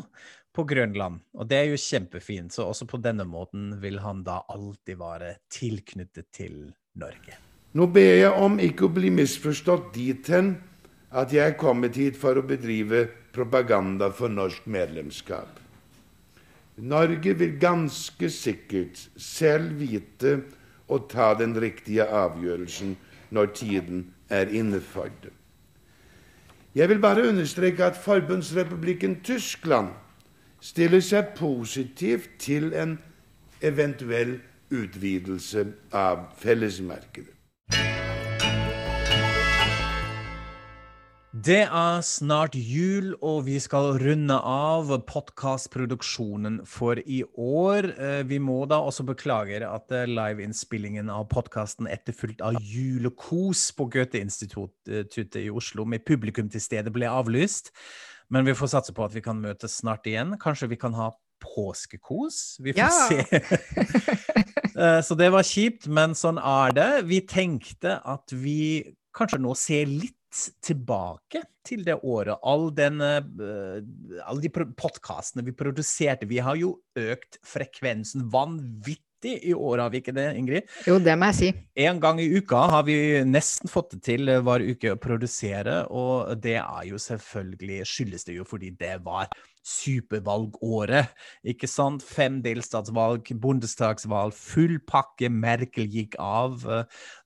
På 0.56 0.64
Grønland. 0.64 1.18
Og 1.36 1.44
det 1.50 1.56
er 1.58 1.66
jo 1.68 1.76
kjempefint. 1.76 2.54
Så 2.54 2.64
også 2.64 2.86
på 2.88 2.96
denne 3.04 3.26
måten 3.28 3.74
vil 3.82 3.98
han 4.00 4.22
da 4.24 4.38
alltid 4.48 4.96
være 4.96 5.34
tilknyttet 5.52 6.30
til 6.32 6.54
Norge. 6.96 7.36
Nå 7.76 7.90
ber 7.92 8.14
jeg 8.22 8.32
om 8.40 8.56
ikke 8.64 8.86
å 8.86 8.94
bli 8.96 9.10
misforstått 9.12 9.90
dit 9.98 10.30
hen 10.32 10.54
at 11.12 11.32
jeg 11.34 11.52
er 11.52 11.60
kommet 11.60 11.98
hit 12.00 12.16
for 12.16 12.40
å 12.40 12.44
bedrive 12.46 13.04
propaganda 13.36 14.08
for 14.16 14.32
norsk 14.32 14.64
medlemskap. 14.64 15.65
Norge 16.76 17.38
vil 17.38 17.56
ganske 17.60 18.28
sikkert 18.30 19.00
selv 19.16 19.78
vite 19.80 20.40
å 20.88 20.98
ta 21.08 21.32
den 21.38 21.56
riktige 21.56 22.04
avgjørelsen 22.04 22.96
når 23.34 23.52
tiden 23.56 24.02
er 24.28 24.52
inne 24.52 24.80
for 24.84 25.08
det. 25.22 25.32
Jeg 26.76 26.88
vil 26.88 27.00
bare 27.00 27.28
understreke 27.28 27.84
at 27.84 27.96
Forbundsrepublikken 27.96 29.22
Tyskland 29.24 29.94
stiller 30.60 31.00
seg 31.00 31.32
positivt 31.38 32.36
til 32.42 32.74
en 32.76 32.98
eventuell 33.64 34.36
utvidelse 34.68 35.64
av 35.96 36.26
fellesmarkedet. 36.36 37.35
Det 41.36 41.66
er 41.66 41.98
snart 42.06 42.54
jul, 42.56 43.10
og 43.20 43.42
vi 43.44 43.58
skal 43.60 43.98
runde 44.00 44.36
av 44.40 44.88
podkastproduksjonen 45.04 46.62
for 46.64 46.96
i 47.02 47.18
år. 47.28 47.90
Eh, 47.92 48.22
vi 48.24 48.38
må 48.40 48.62
da 48.70 48.78
også 48.80 49.04
beklage 49.04 49.58
at 49.66 49.92
eh, 49.92 50.06
liveinnspillingen 50.08 51.10
av 51.12 51.26
podkasten 51.28 51.90
etterfulgt 51.92 52.40
av 52.46 52.56
julekos 52.64 53.66
på 53.76 53.88
Goethe-instituttet 53.92 55.36
i 55.42 55.50
Oslo 55.52 55.84
med 55.84 56.06
publikum 56.08 56.48
til 56.48 56.62
stede 56.64 56.94
ble 56.94 57.10
avlyst. 57.10 57.68
Men 58.32 58.48
vi 58.48 58.56
får 58.56 58.72
satse 58.72 58.96
på 58.96 59.04
at 59.04 59.12
vi 59.12 59.26
kan 59.26 59.42
møtes 59.42 59.76
snart 59.82 60.08
igjen. 60.08 60.38
Kanskje 60.40 60.70
vi 60.72 60.80
kan 60.80 60.96
ha 60.96 61.10
påskekos? 61.44 62.62
Vi 62.64 62.72
får 62.72 62.86
ja. 62.86 62.92
se. 63.12 63.24
Eh, 64.76 64.98
så 65.00 65.14
det 65.16 65.30
var 65.32 65.40
kjipt, 65.40 65.86
men 65.88 66.12
sånn 66.12 66.36
er 66.36 66.74
det. 66.76 66.88
Vi 67.08 67.22
tenkte 67.24 67.94
at 68.04 68.28
vi 68.28 68.84
kanskje 69.16 69.38
nå 69.40 69.54
ser 69.56 69.88
litt 69.88 70.12
tilbake 70.64 71.42
til 71.66 71.82
det 71.86 71.98
året. 72.02 72.38
All 72.46 72.68
den, 72.76 73.00
uh, 73.02 73.80
alle 74.26 74.44
de 74.44 74.52
podkastene 74.52 75.44
vi 75.46 75.56
produserte. 75.56 76.28
Vi 76.30 76.40
har 76.42 76.58
jo 76.60 76.76
økt 76.98 77.40
frekvensen 77.46 78.28
vanvittig 78.32 79.02
i 79.48 79.54
år, 79.56 79.80
har 79.80 79.90
vi 79.90 80.02
ikke 80.02 80.14
det, 80.14 80.28
Ingrid? 80.38 80.68
Jo, 80.86 80.98
det 81.02 81.16
må 81.18 81.30
jeg 81.32 81.38
si. 81.38 81.48
En 81.86 81.98
gang 82.02 82.20
i 82.22 82.28
uka 82.36 82.66
har 82.70 82.84
vi 82.86 82.96
nesten 83.26 83.70
fått 83.72 83.96
det 83.96 84.02
til 84.06 84.30
hver 84.44 84.62
uke 84.62 84.92
å 84.94 85.00
produsere, 85.02 85.80
og 85.90 86.36
det 86.44 86.58
er 86.60 86.84
jo 86.90 87.00
selvfølgelig 87.00 87.80
skyldes 87.88 88.28
det 88.28 88.36
jo 88.38 88.46
fordi 88.46 88.70
det 88.78 88.98
var 89.06 89.32
supervalgåret. 89.66 91.12
Ikke 91.46 91.68
sant? 91.70 92.04
Fem 92.06 92.38
delstatsvalg, 92.44 93.28
bondestagsvalg, 93.42 94.34
full 94.36 94.78
pakke. 94.86 95.30
Merkel 95.32 95.88
gikk 95.90 96.16
av. 96.22 96.62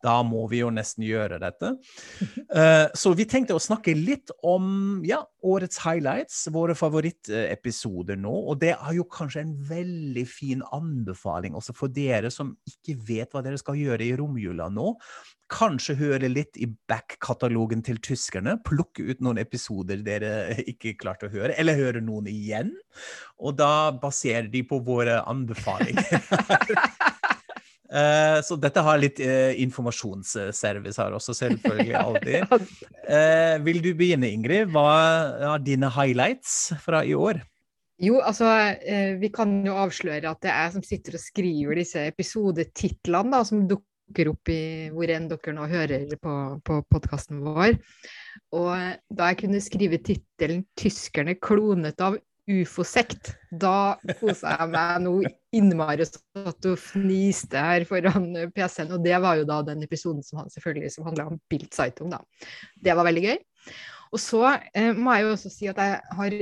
Da 0.05 0.17
må 0.27 0.47
vi 0.51 0.63
jo 0.63 0.71
nesten 0.75 1.07
gjøre 1.09 1.41
dette. 1.43 1.75
Eh, 2.51 2.89
så 2.99 3.13
vi 3.15 3.23
tenkte 3.31 3.55
å 3.55 3.63
snakke 3.63 3.93
litt 3.95 4.33
om 4.47 5.05
ja, 5.07 5.21
årets 5.47 5.79
highlights, 5.85 6.41
våre 6.51 6.75
favorittepisoder 6.75 8.19
nå. 8.19 8.33
Og 8.51 8.59
det 8.59 8.73
er 8.75 8.97
jo 8.97 9.07
kanskje 9.07 9.45
en 9.45 9.53
veldig 9.69 10.25
fin 10.27 10.65
anbefaling 10.75 11.55
også 11.59 11.77
for 11.77 11.95
dere 11.95 12.33
som 12.35 12.57
ikke 12.67 12.97
vet 13.07 13.31
hva 13.31 13.45
dere 13.47 13.61
skal 13.61 13.79
gjøre 13.79 14.09
i 14.09 14.17
romjula 14.19 14.67
nå. 14.75 14.97
Kanskje 15.51 15.97
høre 15.99 16.29
litt 16.31 16.59
i 16.63 16.69
back-katalogen 16.89 17.83
til 17.83 17.99
tyskerne. 18.05 18.55
Plukke 18.67 19.09
ut 19.09 19.23
noen 19.25 19.41
episoder 19.43 19.99
dere 20.07 20.55
ikke 20.71 20.95
klarte 21.01 21.27
å 21.27 21.33
høre, 21.33 21.57
eller 21.59 21.79
høre 21.79 22.03
noen 22.05 22.29
igjen. 22.31 22.71
Og 23.43 23.57
da 23.59 23.91
baserer 23.91 24.51
de 24.53 24.63
på 24.67 24.79
våre 24.87 25.19
anbefalinger. 25.27 26.23
Uh, 27.91 28.39
så 28.47 28.61
dette 28.63 28.85
har 28.87 29.03
litt 29.03 29.19
uh, 29.25 29.51
informasjonsservice 29.59 31.03
her 31.03 31.19
også, 31.19 31.35
selvfølgelig. 31.41 31.99
alltid. 31.99 32.57
Uh, 33.11 33.59
vil 33.67 33.83
du 33.83 33.91
begynne, 33.99 34.31
Ingrid? 34.31 34.71
Hva 34.71 34.89
er 35.51 35.67
dine 35.67 35.91
highlights 35.91 36.77
fra 36.85 37.03
i 37.03 37.17
år? 37.19 37.43
Jo, 38.01 38.23
altså, 38.25 38.47
vi 39.21 39.29
kan 39.29 39.59
jo 39.67 39.75
avsløre 39.77 40.31
at 40.31 40.39
det 40.41 40.49
er 40.49 40.63
jeg 40.63 40.73
som 40.79 40.85
sitter 40.87 41.19
og 41.19 41.21
skriver 41.21 41.77
disse 41.83 42.07
episodetitlene, 42.09 43.35
da, 43.35 43.43
som 43.45 43.67
dukker 43.69 43.90
dukker 44.11 44.33
opp 44.33 44.51
i 44.51 44.91
hvor 44.91 45.11
enn 45.11 45.29
dere 45.31 45.55
nå 45.55 45.69
hører 45.71 46.09
på, 46.19 46.35
på 46.67 46.81
podkasten 46.91 47.41
vår. 47.45 47.79
Og 48.59 48.75
da 49.09 49.31
jeg 49.31 49.39
kunne 49.45 49.63
skrive 49.63 50.01
tittelen 50.03 50.65
'Tyskerne 50.75 51.37
klonet 51.39 52.01
av 52.03 52.19
ufo-sekt', 52.51 53.37
da 53.53 53.95
kosa 54.19 54.57
jeg 54.57 54.71
meg 54.73 55.03
noe 55.05 55.31
innmari 55.55 56.07
sånn 56.09 56.51
at 56.51 56.59
du 56.65 56.75
fniste 56.75 57.63
her 57.63 57.87
foran 57.87 58.33
PC-en. 58.51 58.97
Og 58.97 59.05
det 59.05 59.15
var 59.23 59.39
jo 59.39 59.47
da 59.47 59.61
den 59.63 59.87
episoden 59.87 60.25
som, 60.27 60.43
selvfølgelig 60.51 60.91
som 60.97 61.07
handla 61.07 61.29
om 61.31 61.39
Bild 61.51 61.71
Zeitung, 61.75 62.11
da. 62.11 62.21
Det 62.75 62.97
var 62.97 63.07
veldig 63.07 63.27
gøy. 63.29 63.39
Og 64.11 64.19
så 64.19 64.43
eh, 64.75 64.91
må 64.97 65.15
jeg 65.15 65.29
jo 65.29 65.35
også 65.37 65.53
si 65.55 65.71
at 65.71 65.79
jeg 65.79 66.01
har 66.19 66.41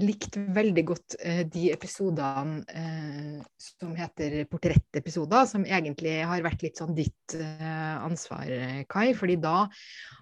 likt 0.00 0.38
veldig 0.56 0.82
godt 0.88 1.16
eh, 1.20 1.42
de 1.52 1.66
episodene 1.74 2.62
eh, 2.72 3.38
som 3.60 3.92
heter 3.96 4.38
portrettepisoder, 4.50 5.46
som 5.50 5.66
egentlig 5.68 6.14
har 6.28 6.44
vært 6.44 6.64
litt 6.64 6.80
sånn 6.80 6.94
ditt 6.96 7.36
eh, 7.36 7.94
ansvar, 8.00 8.48
Kai. 8.90 9.12
fordi 9.18 9.36
da 9.42 9.66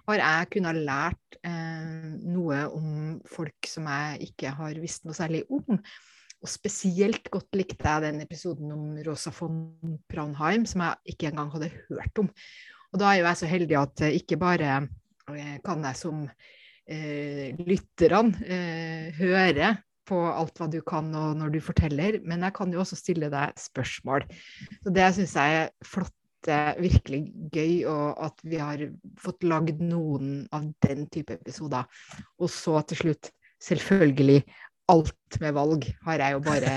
har 0.09 0.21
jeg 0.21 0.51
kunnet 0.57 0.81
lært 0.83 1.39
eh, 1.47 2.11
noe 2.27 2.65
om 2.75 3.19
folk 3.31 3.69
som 3.69 3.87
jeg 3.89 4.31
ikke 4.31 4.55
har 4.59 4.81
visst 4.83 5.07
noe 5.07 5.17
særlig 5.17 5.45
om. 5.49 5.79
Og 6.41 6.49
spesielt 6.49 7.29
godt 7.31 7.53
likte 7.53 7.85
jeg 7.85 8.07
den 8.07 8.23
episoden 8.23 8.71
om 8.73 8.95
Rosa 9.05 9.33
von 9.35 9.99
Praunheim, 10.09 10.65
som 10.65 10.81
jeg 10.83 11.13
ikke 11.13 11.29
engang 11.29 11.51
hadde 11.53 11.69
hørt 11.89 12.23
om. 12.23 12.31
Og 12.91 12.99
da 12.99 13.11
er 13.11 13.21
jo 13.21 13.27
jeg 13.29 13.39
så 13.39 13.49
heldig 13.51 13.77
at 13.79 14.03
ikke 14.09 14.41
bare 14.41 14.73
eh, 15.31 15.59
kan 15.63 15.85
jeg 15.85 16.01
som 16.01 16.25
eh, 16.91 17.57
lytterne 17.67 18.45
eh, 18.45 19.07
høre 19.17 19.75
på 20.07 20.19
alt 20.27 20.57
hva 20.59 20.67
du 20.71 20.81
kan 20.83 21.11
og 21.15 21.37
når 21.39 21.53
du 21.53 21.59
forteller, 21.63 22.19
men 22.27 22.43
jeg 22.43 22.55
kan 22.57 22.73
jo 22.73 22.81
også 22.83 22.97
stille 22.99 23.29
deg 23.31 23.53
spørsmål. 23.59 24.25
Så 24.83 24.93
det 24.93 25.07
syns 25.15 25.37
jeg 25.39 25.61
er 25.61 25.71
flott 25.87 26.17
virkelig 26.81 27.21
gøy, 27.53 27.83
og 27.85 28.17
at 28.25 28.39
vi 28.41 28.57
har 28.57 28.81
fått 29.21 29.45
lagd 29.45 29.83
noen 29.85 30.47
av 30.51 30.65
den 30.87 31.05
type 31.13 31.37
episoder. 31.37 31.85
Og 32.41 32.49
så 32.49 32.81
til 32.89 33.03
slutt, 33.03 33.29
selvfølgelig, 33.61 34.41
alt 34.89 35.13
med 35.41 35.55
valg 35.55 35.85
har 36.05 36.21
jeg 36.21 36.35
jo 36.35 36.41
bare 36.45 36.71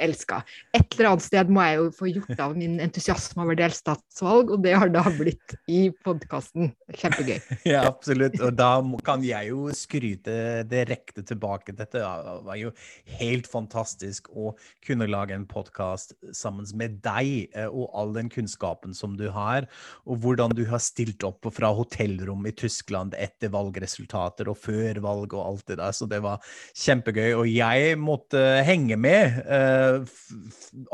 elska. 0.00 0.40
Et 0.76 0.96
eller 0.96 1.10
annet 1.12 1.24
sted 1.24 1.50
må 1.52 1.64
jeg 1.64 1.78
jo 1.78 1.86
få 1.96 2.10
gjort 2.10 2.42
av 2.42 2.56
min 2.58 2.78
entusiasme 2.82 3.44
over 3.44 3.58
delstatsvalg, 3.58 4.52
og 4.54 4.64
det 4.64 4.74
har 4.76 4.92
da 4.92 5.04
blitt 5.16 5.56
i 5.70 5.88
podkasten. 6.04 6.72
Kjempegøy. 6.90 7.38
Ja, 7.70 7.84
absolutt. 7.86 8.38
Og 8.42 8.54
da 8.56 8.80
kan 9.06 9.22
jeg 9.24 9.50
jo 9.50 9.68
skryte 9.76 10.64
direkte 10.68 11.22
tilbake. 11.26 11.74
Dette 11.76 12.02
var 12.02 12.56
jo 12.58 12.72
helt 13.20 13.48
fantastisk 13.50 14.30
å 14.32 14.54
kunne 14.86 15.08
lage 15.10 15.36
en 15.36 15.46
podkast 15.48 16.16
sammen 16.36 16.66
med 16.76 16.98
deg 17.04 17.50
eh, 17.56 17.68
og 17.68 17.90
all 17.96 18.14
den 18.16 18.30
kunnskapen 18.32 18.94
som 18.96 19.16
du 19.18 19.28
har, 19.34 19.68
og 20.04 20.24
hvordan 20.24 20.54
du 20.56 20.64
har 20.70 20.82
stilt 20.82 21.24
opp 21.26 21.48
fra 21.54 21.70
hotellrom 21.76 22.44
i 22.48 22.54
Tyskland 22.56 23.14
etter 23.18 23.52
valgresultater 23.54 24.50
og 24.50 24.58
før 24.60 25.00
valg 25.04 25.36
og 25.36 25.44
alt 25.44 25.66
det 25.70 25.78
der. 25.80 25.94
Så 25.96 26.08
det 26.10 26.20
var 26.24 26.42
kjempegøy 26.74 27.30
og 27.38 27.46
jeg 27.50 27.69
måtte 28.00 28.40
henge 28.66 28.96
med, 29.00 29.40
uh, 29.46 30.04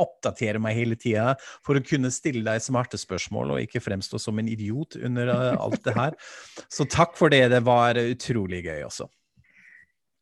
oppdatere 0.00 0.60
meg 0.62 0.78
hele 0.78 0.98
tida 1.00 1.34
for 1.64 1.78
å 1.78 1.84
kunne 1.84 2.12
stille 2.14 2.44
deg 2.46 2.64
smarte 2.64 3.00
spørsmål 3.00 3.54
og 3.54 3.62
ikke 3.66 3.84
fremstå 3.84 4.20
som 4.22 4.40
en 4.40 4.50
idiot 4.50 4.98
under 5.00 5.32
uh, 5.32 5.52
alt 5.60 5.82
det 5.86 5.96
her. 5.96 6.16
Så 6.68 6.88
takk 6.90 7.16
for 7.18 7.32
det. 7.32 7.46
Det 7.52 7.62
var 7.66 8.00
utrolig 8.00 8.64
gøy 8.66 8.86
også. 8.88 9.08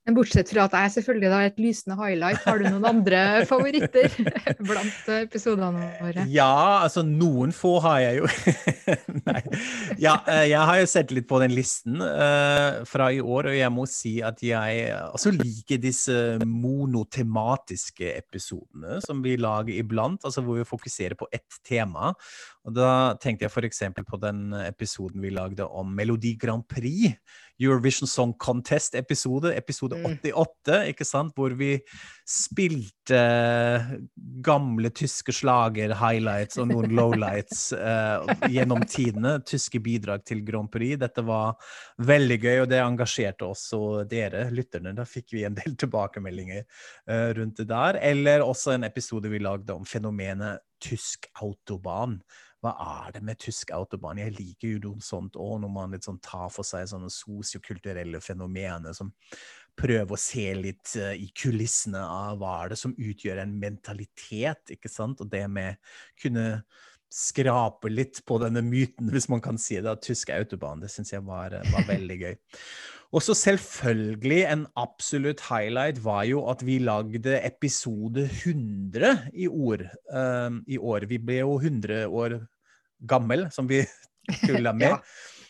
Men 0.05 0.17
bortsett 0.19 0.51
fra 0.53 0.67
at 0.69 0.75
jeg 0.77 0.93
selvfølgelig 0.99 1.31
da 1.33 1.39
et 1.47 1.61
lysende 1.63 1.97
highlight, 1.97 2.43
har 2.45 2.61
du 2.61 2.67
noen 2.69 2.85
andre 2.89 3.21
favoritter 3.51 4.13
blant 4.61 5.07
episodene 5.17 5.87
våre? 6.03 6.27
Ja, 6.29 6.83
altså 6.85 7.05
noen 7.07 7.55
få 7.57 7.79
har 7.85 8.03
jeg 8.03 8.21
jo. 8.21 8.29
Nei. 9.31 9.41
Ja, 10.03 10.19
eh, 10.29 10.45
jeg 10.51 10.61
har 10.61 10.81
jo 10.83 10.91
sett 10.93 11.15
litt 11.17 11.29
på 11.31 11.41
den 11.41 11.55
listen 11.57 12.05
uh, 12.05 12.85
fra 12.89 13.09
i 13.15 13.23
år, 13.25 13.49
og 13.53 13.57
jeg 13.57 13.73
må 13.73 13.87
si 13.89 14.19
at 14.25 14.45
jeg 14.45 14.91
også 15.09 15.33
liker 15.39 15.81
disse 15.81 16.19
monotematiske 16.45 18.13
episodene 18.13 19.01
som 19.05 19.25
vi 19.25 19.39
lager 19.41 19.73
iblant, 19.79 20.21
altså 20.25 20.45
hvor 20.45 20.61
vi 20.61 20.69
fokuserer 20.69 21.17
på 21.17 21.31
ett 21.33 21.63
tema. 21.65 22.13
Og 22.65 22.73
da 22.77 22.91
tenkte 23.21 23.45
jeg 23.45 23.53
f.eks. 23.53 23.83
på 24.09 24.21
den 24.23 24.55
episoden 24.65 25.21
vi 25.21 25.33
lagde 25.35 25.67
om 25.69 25.91
Melodi 25.97 26.35
Grand 26.41 26.65
Prix. 26.69 27.13
Eurovision 27.61 28.09
Song 28.09 28.33
Contest-episode, 28.35 29.53
episode 29.55 29.95
88, 29.95 30.49
mm. 30.67 30.89
ikke 30.91 31.07
sant? 31.07 31.35
Hvor 31.37 31.55
vi 31.55 31.77
spilte 32.27 33.21
gamle 34.43 34.91
tyske 34.97 35.35
slager-highlights 35.37 36.59
og 36.59 36.73
noen 36.73 36.95
lowlights 36.99 37.69
uh, 37.79 38.27
gjennom 38.51 38.83
tidene. 38.91 39.37
Tyske 39.47 39.79
bidrag 39.85 40.25
til 40.27 40.43
Grand 40.47 40.73
Prix. 40.73 40.99
Dette 41.05 41.23
var 41.27 41.55
veldig 42.03 42.41
gøy, 42.43 42.57
og 42.65 42.69
det 42.73 42.83
engasjerte 42.83 43.47
også 43.47 44.03
dere, 44.11 44.49
lytterne. 44.55 44.97
Da 44.99 45.07
fikk 45.07 45.37
vi 45.37 45.47
en 45.47 45.55
del 45.61 45.79
tilbakemeldinger 45.79 46.65
uh, 46.65 47.31
rundt 47.39 47.63
det 47.63 47.71
der. 47.71 48.03
Eller 48.03 48.43
også 48.43 48.75
en 48.75 48.89
episode 48.91 49.31
vi 49.31 49.43
lagde 49.45 49.77
om 49.77 49.87
fenomenet 49.87 50.65
tysk 50.85 51.31
autobahn 51.41 52.21
hva 52.65 52.73
er 52.81 53.13
det 53.13 53.21
med 53.29 53.37
tysk 53.45 53.75
autobahn? 53.77 54.23
Jeg 54.23 54.33
liker 54.39 54.71
jo 54.71 54.79
noe 54.87 55.05
sånt 55.05 55.37
òg, 55.37 55.59
når 55.61 55.73
man 55.73 55.97
sånn 56.01 56.21
tar 56.25 56.49
for 56.53 56.65
seg 56.65 56.87
sånne 56.89 57.11
sosiokulturelle 57.13 58.23
fenomener 58.25 58.97
som 58.97 59.11
prøver 59.77 60.17
å 60.17 60.21
se 60.21 60.47
litt 60.57 60.95
uh, 60.97 61.13
i 61.13 61.29
kulissene 61.37 62.01
av 62.01 62.39
hva 62.41 62.55
er 62.63 62.73
det 62.73 62.79
som 62.81 62.97
utgjør 62.97 63.43
en 63.43 63.53
mentalitet, 63.61 64.73
ikke 64.79 64.89
sant? 64.89 65.21
Og 65.21 65.29
det 65.29 65.45
med 65.53 65.77
kunne 66.23 66.63
skrape 67.13 67.91
litt 67.93 68.21
på 68.27 68.39
denne 68.43 68.63
myten, 68.65 69.11
hvis 69.13 69.29
man 69.31 69.43
kan 69.45 69.59
si 69.61 69.77
det, 69.79 69.91
av 69.91 70.01
tysk 70.03 70.33
autobahn. 70.35 70.83
Det 70.83 70.91
syns 70.93 71.15
jeg 71.15 71.25
var, 71.27 71.57
var 71.73 71.87
veldig 71.89 72.19
gøy. 72.21 72.37
Og 73.15 73.23
så 73.23 73.37
selvfølgelig 73.39 74.41
en 74.51 74.65
absolutt 74.81 75.45
highlight 75.47 76.01
var 76.03 76.25
jo 76.27 76.43
at 76.51 76.65
vi 76.67 76.81
lagde 76.83 77.37
episode 77.47 78.27
100 78.27 79.31
i, 79.31 79.47
ord, 79.47 79.85
um, 80.11 80.65
i 80.67 80.81
år. 80.81 81.07
Vi 81.11 81.21
ble 81.23 81.45
jo 81.45 81.55
100 81.61 82.09
år 82.11 82.41
gammel, 83.07 83.47
som 83.55 83.71
vi 83.71 83.85
tulla 84.47 84.75
med. 84.75 84.97
ja. 84.97 84.99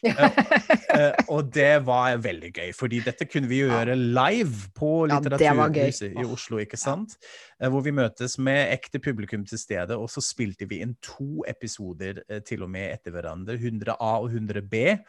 Ja. 0.04 0.28
uh, 0.28 1.12
og 1.34 1.50
det 1.54 1.84
var 1.86 2.18
veldig 2.22 2.50
gøy, 2.54 2.72
fordi 2.76 3.00
dette 3.04 3.26
kunne 3.28 3.48
vi 3.50 3.62
jo 3.62 3.70
gjøre 3.70 3.96
live 3.98 4.70
på 4.76 4.90
Litteraturhuset 5.10 6.12
i 6.12 6.26
Oslo, 6.26 6.60
ikke 6.62 6.80
sant? 6.80 7.16
Uh, 7.58 7.70
hvor 7.72 7.84
vi 7.86 7.94
møtes 7.96 8.36
med 8.42 8.74
ekte 8.74 9.00
publikum 9.02 9.46
til 9.48 9.60
stede, 9.60 9.96
og 9.96 10.10
så 10.12 10.22
spilte 10.24 10.68
vi 10.70 10.82
inn 10.84 10.96
to 11.04 11.46
episoder 11.50 12.22
uh, 12.28 12.40
til 12.44 12.66
og 12.66 12.72
med 12.74 12.92
etter 12.98 13.14
hverandre. 13.14 13.56
100A 13.58 14.12
og 14.20 14.30
100B. 14.32 15.00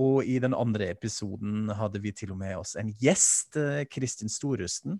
og 0.00 0.24
i 0.24 0.38
den 0.40 0.54
andre 0.56 0.86
episoden 0.94 1.68
hadde 1.76 2.00
vi 2.00 2.14
til 2.16 2.30
og 2.32 2.38
med 2.40 2.56
oss 2.56 2.72
en 2.80 2.88
gjest, 3.02 3.58
Kristin 3.92 4.32
Storusten 4.32 4.96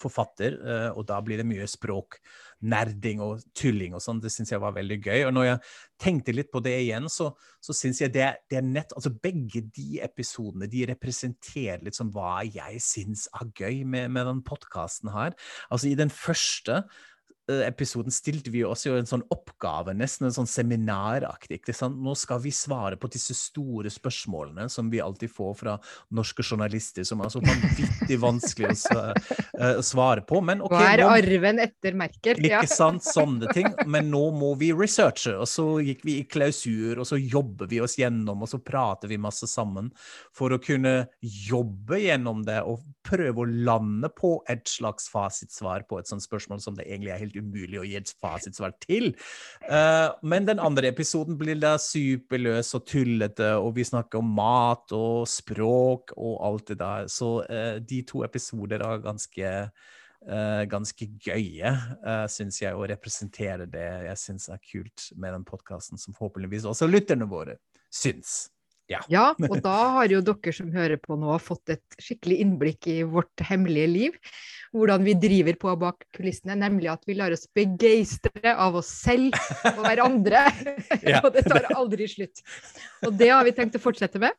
forfatter, 0.00 0.56
eh, 0.58 0.88
og 0.94 1.06
da 1.08 1.20
blir 1.24 1.40
det 1.40 1.46
mye 1.48 1.66
språk, 1.70 2.18
nerding 2.64 3.20
og 3.24 3.42
tulling 3.56 3.96
og 3.96 4.02
sånn. 4.02 4.22
Det 4.22 4.32
syns 4.32 4.52
jeg 4.54 4.62
var 4.62 4.74
veldig 4.76 4.98
gøy. 5.04 5.20
Og 5.28 5.32
når 5.36 5.48
jeg 5.48 5.62
tenkte 6.00 6.34
litt 6.34 6.50
på 6.52 6.62
det 6.64 6.74
igjen, 6.86 7.08
så, 7.12 7.30
så 7.62 7.76
syns 7.76 8.00
jeg 8.02 8.14
det, 8.14 8.28
det, 8.50 8.60
er 8.60 8.66
nett 8.66 8.94
Altså 8.96 9.12
begge 9.12 9.64
de 9.74 10.00
episodene, 10.04 10.70
de 10.70 10.86
representerer 10.92 11.84
litt 11.84 11.98
som 11.98 12.12
hva 12.14 12.38
jeg 12.46 12.80
syns 12.84 13.26
er 13.36 13.50
gøy 13.52 13.82
med, 13.84 14.12
med 14.14 14.30
den 14.30 14.44
podkasten 14.46 15.12
her. 15.14 15.36
Altså 15.68 15.90
i 15.90 15.98
den 15.98 16.12
første 16.12 16.84
episoden 17.48 18.12
stilte 18.12 18.50
vi 18.50 18.62
oss 18.64 18.86
jo 18.86 18.94
en 18.96 19.08
sånn 19.08 19.24
oppgave, 19.32 19.92
nesten 19.96 20.28
en 20.28 20.34
sånn 20.34 20.48
seminaraktig. 20.48 21.60
Nå 21.92 22.14
skal 22.16 22.40
vi 22.44 22.52
svare 22.54 22.96
på 23.00 23.10
disse 23.12 23.36
store 23.36 23.92
spørsmålene 23.92 24.68
som 24.72 24.88
vi 24.92 25.02
alltid 25.04 25.32
får 25.32 25.54
fra 25.58 25.74
norske 26.16 26.44
journalister, 26.44 27.04
som 27.04 27.20
er 27.20 27.32
så 27.32 27.42
vanvittig 27.44 28.18
vanskelig 28.22 28.72
å 28.94 29.02
uh, 29.12 29.82
svare 29.84 30.24
på. 30.24 30.40
Men, 30.44 30.62
okay, 30.64 30.80
Hva 30.80 30.94
er 30.94 31.04
arven 31.04 31.60
etter 31.64 31.98
Merkel? 31.98 32.40
Ikke 32.44 32.68
sant, 32.70 33.04
sånne 33.04 33.52
ting. 33.52 33.68
Men 33.86 34.08
nå 34.12 34.24
må 34.34 34.54
vi 34.60 34.72
researche. 34.76 35.36
Og 35.36 35.48
så 35.50 35.68
gikk 35.84 36.04
vi 36.06 36.18
i 36.22 36.26
klausur, 36.28 37.02
og 37.02 37.08
så 37.08 37.20
jobber 37.20 37.68
vi 37.70 37.82
oss 37.84 37.98
gjennom, 38.00 38.44
og 38.44 38.50
så 38.50 38.62
prater 38.64 39.10
vi 39.12 39.20
masse 39.20 39.48
sammen 39.50 39.92
for 40.34 40.54
å 40.54 40.60
kunne 40.62 40.96
jobbe 41.20 42.00
gjennom 42.06 42.44
det 42.46 42.62
og 42.64 42.80
prøve 43.14 43.44
å 43.44 43.48
lande 43.68 44.10
på 44.12 44.36
et 44.50 44.66
slags 44.68 45.08
fasitsvar 45.12 45.86
på 45.88 46.00
et 46.00 46.10
sånt 46.10 46.24
spørsmål 46.24 46.60
som 46.64 46.76
det 46.78 46.86
egentlig 46.88 47.14
er 47.14 47.22
helt 47.22 47.38
umulig 47.38 47.80
å 47.80 47.86
gi 47.86 47.96
et 48.00 48.14
fasitsvar 48.22 48.76
til. 48.84 49.12
Uh, 49.64 50.10
men 50.26 50.48
den 50.48 50.62
andre 50.62 50.90
episoden 50.92 51.38
blir 51.40 51.58
da 51.62 51.76
superløs 51.80 52.74
og 52.76 52.86
tullete, 52.90 53.54
og 53.60 53.74
vi 53.78 53.86
snakker 53.86 54.20
om 54.20 54.36
mat 54.36 54.94
og 54.96 55.24
språk 55.30 56.16
og 56.16 56.38
alt 56.50 56.70
det 56.72 56.80
der. 56.82 57.10
Så 57.12 57.36
uh, 57.46 57.76
de 57.80 58.04
to 58.08 58.24
episoder 58.26 58.84
er 58.84 59.04
ganske 59.04 59.52
Uh, 60.24 60.62
ganske 60.72 61.04
gøye, 61.20 61.68
uh, 62.00 62.22
syns 62.32 62.62
jeg, 62.62 62.72
å 62.72 62.86
representere 62.88 63.66
det 63.68 63.84
jeg 64.06 64.20
syns 64.22 64.46
er 64.48 64.62
kult 64.64 65.10
med 65.20 65.34
den 65.36 65.44
podkasten, 65.44 66.00
som 66.00 66.16
forhåpentligvis 66.16 66.64
også 66.70 66.88
lytterne 66.88 67.28
våre 67.28 67.58
syns. 67.92 68.53
Ja. 68.90 69.00
ja. 69.08 69.30
og 69.48 69.54
da 69.64 69.76
har 69.96 70.12
jo 70.12 70.20
dere 70.24 70.52
som 70.52 70.72
hører 70.74 71.00
på 71.00 71.16
nå, 71.16 71.32
fått 71.40 71.72
et 71.72 71.96
skikkelig 72.02 72.36
innblikk 72.44 72.88
i 72.92 72.98
vårt 73.08 73.44
hemmelige 73.48 73.90
liv. 73.90 74.18
Hvordan 74.74 75.04
vi 75.06 75.14
driver 75.20 75.56
på 75.60 75.76
bak 75.80 76.04
kulissene, 76.16 76.56
nemlig 76.58 76.90
at 76.92 77.04
vi 77.08 77.16
lar 77.16 77.32
oss 77.34 77.46
begeistre 77.54 78.52
av 78.52 78.76
oss 78.80 78.90
selv 79.04 79.36
og 79.70 79.80
hverandre. 79.86 80.44
Ja. 81.00 81.20
og 81.24 81.30
det 81.36 81.46
tar 81.48 81.70
aldri 81.72 82.08
slutt. 82.10 82.44
Og 83.06 83.14
det 83.16 83.30
har 83.32 83.46
vi 83.46 83.54
tenkt 83.56 83.78
å 83.78 83.82
fortsette 83.82 84.20
med. 84.22 84.36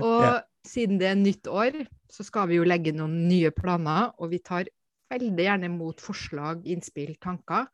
Og 0.00 0.26
ja. 0.26 0.36
siden 0.66 1.00
det 1.00 1.10
er 1.12 1.18
nytt 1.20 1.48
år, 1.48 1.80
så 2.10 2.26
skal 2.26 2.50
vi 2.50 2.58
jo 2.58 2.66
legge 2.66 2.92
noen 2.96 3.28
nye 3.30 3.52
planer, 3.54 4.10
og 4.18 4.32
vi 4.34 4.42
tar 4.42 4.68
veldig 5.10 5.46
gjerne 5.46 5.70
mot 5.72 6.02
forslag, 6.02 6.62
innspill, 6.70 7.14
tanker. 7.22 7.68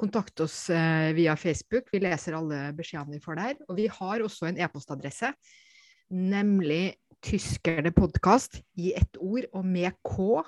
Kontakt 0.00 0.40
oss 0.44 0.68
eh, 0.72 1.12
via 1.16 1.36
Facebook. 1.40 1.88
Vi 1.92 2.02
leser 2.04 2.36
alle 2.38 2.66
beskjedene 2.76 3.18
vi 3.18 3.24
får 3.24 3.40
der. 3.40 3.56
Og 3.68 3.78
vi 3.80 3.88
har 3.90 4.24
også 4.24 4.50
en 4.50 4.60
e-postadresse, 4.60 5.32
nemlig 6.14 6.96
tyskernepodkast 7.24 8.60
i 8.80 8.92
ett 8.98 9.16
ord 9.16 9.48
og 9.54 9.64
med 9.64 9.96
k 10.04 10.42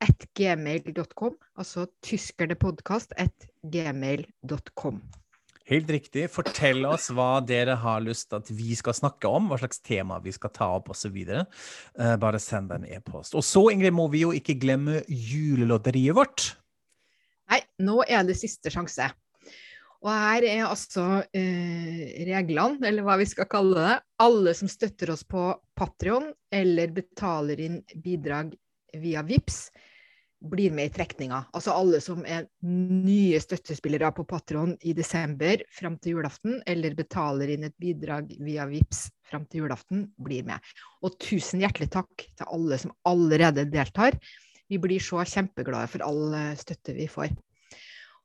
at 0.00 0.26
gmail.com. 0.36 1.36
Altså 1.56 1.86
tyskernepodkast 2.04 3.16
at 3.16 3.48
gmail.com. 3.62 5.00
Helt 5.70 5.90
riktig. 5.90 6.24
Fortell 6.34 6.82
oss 6.88 7.12
hva 7.14 7.38
dere 7.46 7.76
har 7.78 8.02
lyst 8.02 8.26
til 8.30 8.40
at 8.40 8.48
vi 8.50 8.74
skal 8.74 8.96
snakke 8.96 9.30
om, 9.30 9.46
hva 9.50 9.58
slags 9.60 9.78
tema 9.86 10.18
vi 10.24 10.32
skal 10.34 10.50
ta 10.50 10.66
opp 10.80 10.90
osv. 10.90 11.14
Uh, 11.14 11.44
eh, 11.94 12.16
bare 12.18 12.40
send 12.42 12.74
en 12.74 12.88
e-post. 12.88 13.36
Og 13.38 13.46
så, 13.46 13.62
Ingrid, 13.70 13.94
må 13.94 14.08
vi 14.10 14.24
jo 14.24 14.32
ikke 14.34 14.58
glemme 14.58 15.04
julelotteriet 15.06 16.18
vårt. 16.18 16.48
Nei, 17.50 17.60
nå 17.86 18.00
er 18.02 18.26
det 18.26 18.38
siste 18.40 18.72
sjanse. 18.74 19.12
Og 20.00 20.08
her 20.10 20.46
er 20.48 20.64
altså 20.64 21.04
eh, 21.36 22.24
reglene, 22.26 22.80
eller 22.88 23.04
hva 23.06 23.18
vi 23.20 23.28
skal 23.28 23.46
kalle 23.50 23.76
det. 23.78 23.96
Alle 24.24 24.56
som 24.56 24.70
støtter 24.70 25.12
oss 25.14 25.22
på 25.28 25.52
Patrion 25.76 26.32
eller 26.50 26.90
betaler 26.96 27.60
inn 27.62 27.78
bidrag 27.94 28.56
via 28.98 29.22
VIPS, 29.22 29.68
blir 30.40 30.72
med 30.72 30.88
i 30.88 30.92
trekninga. 30.94 31.42
Altså 31.52 31.74
alle 31.76 32.00
som 32.02 32.22
er 32.24 32.46
nye 32.64 33.40
støttespillere 33.42 34.10
på 34.16 34.24
Patron 34.28 34.72
i 34.80 34.94
desember 34.96 35.62
fram 35.74 35.98
til 36.00 36.16
julaften, 36.16 36.60
eller 36.66 36.96
betaler 36.98 37.52
inn 37.54 37.66
et 37.68 37.76
bidrag 37.80 38.32
via 38.40 38.66
VIPS 38.70 39.08
fram 39.30 39.44
til 39.46 39.64
julaften, 39.64 40.06
blir 40.16 40.46
med. 40.48 40.58
Og 41.04 41.18
tusen 41.20 41.62
hjertelig 41.62 41.90
takk 41.92 42.24
til 42.24 42.48
alle 42.48 42.80
som 42.80 42.94
allerede 43.08 43.68
deltar. 43.70 44.16
Vi 44.70 44.80
blir 44.80 45.02
så 45.02 45.22
kjempeglade 45.26 45.90
for 45.92 46.06
all 46.06 46.34
støtte 46.58 46.96
vi 46.96 47.08
får. 47.10 47.34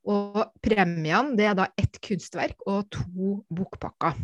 Og 0.06 0.38
premiene 0.64 1.34
det 1.38 1.48
er 1.50 1.56
da 1.58 1.70
ett 1.82 1.98
kunstverk 2.04 2.68
og 2.70 2.86
to 2.94 3.40
bokpakker. 3.50 4.20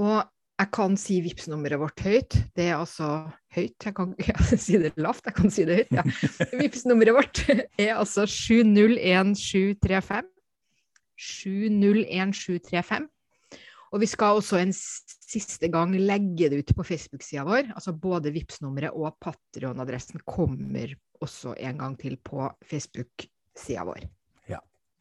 Og 0.00 0.20
jeg 0.60 0.68
kan 0.76 0.96
si 1.00 1.14
vips 1.24 1.46
nummeret 1.48 1.80
vårt 1.80 2.02
høyt. 2.04 2.34
Det 2.56 2.66
er 2.68 2.76
altså 2.76 3.06
høyt. 3.54 3.86
Jeg 3.86 3.94
kan 3.96 4.10
ikke 4.20 4.58
si 4.60 4.76
det 4.82 4.92
lavt, 5.00 5.24
jeg 5.24 5.34
kan 5.38 5.50
si 5.52 5.64
det 5.68 5.76
høyt. 5.80 5.94
Ja. 5.96 6.02
vips 6.60 6.84
nummeret 6.88 7.16
vårt 7.16 7.36
er 7.80 7.96
altså 7.96 8.26
701735. 8.28 10.28
701735. 11.20 13.08
Og 13.90 13.98
vi 14.04 14.06
skal 14.06 14.38
også 14.38 14.60
en 14.60 14.72
siste 14.74 15.68
gang 15.72 15.96
legge 15.98 16.50
det 16.52 16.60
ut 16.62 16.76
på 16.76 16.84
Facebook-sida 16.86 17.42
vår. 17.48 17.64
Altså 17.74 17.92
både 17.96 18.32
vips 18.34 18.60
nummeret 18.62 18.94
og 18.94 19.16
Patrion-adressen 19.22 20.20
kommer 20.28 20.94
også 21.20 21.54
en 21.58 21.78
gang 21.82 21.98
til 22.00 22.16
på 22.24 22.48
Facebook-sida 22.70 23.82
vår. 23.88 24.02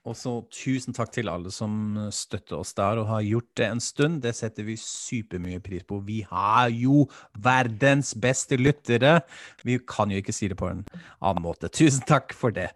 Og 0.10 0.18
så 0.18 0.32
tusen 0.50 0.96
takk 0.98 1.12
til 1.14 1.30
alle 1.30 1.52
som 1.54 1.94
støtter 2.14 2.58
oss 2.58 2.74
der 2.78 2.98
og 2.98 3.12
har 3.12 3.26
gjort 3.28 3.50
det 3.60 3.68
en 3.68 3.82
stund. 3.84 4.24
Det 4.24 4.34
setter 4.34 4.66
vi 4.66 4.74
supermye 4.82 5.62
pris 5.62 5.86
på. 5.86 6.00
Vi 6.08 6.24
har 6.26 6.72
jo 6.74 7.04
verdens 7.38 8.16
beste 8.18 8.58
lyttere. 8.58 9.20
Vi 9.62 9.78
kan 9.86 10.10
jo 10.10 10.18
ikke 10.18 10.34
si 10.34 10.50
det 10.50 10.58
på 10.58 10.72
en 10.72 10.82
annen 11.22 11.46
måte. 11.46 11.70
Tusen 11.70 12.02
takk 12.10 12.34
for 12.34 12.56
det. 12.56 12.72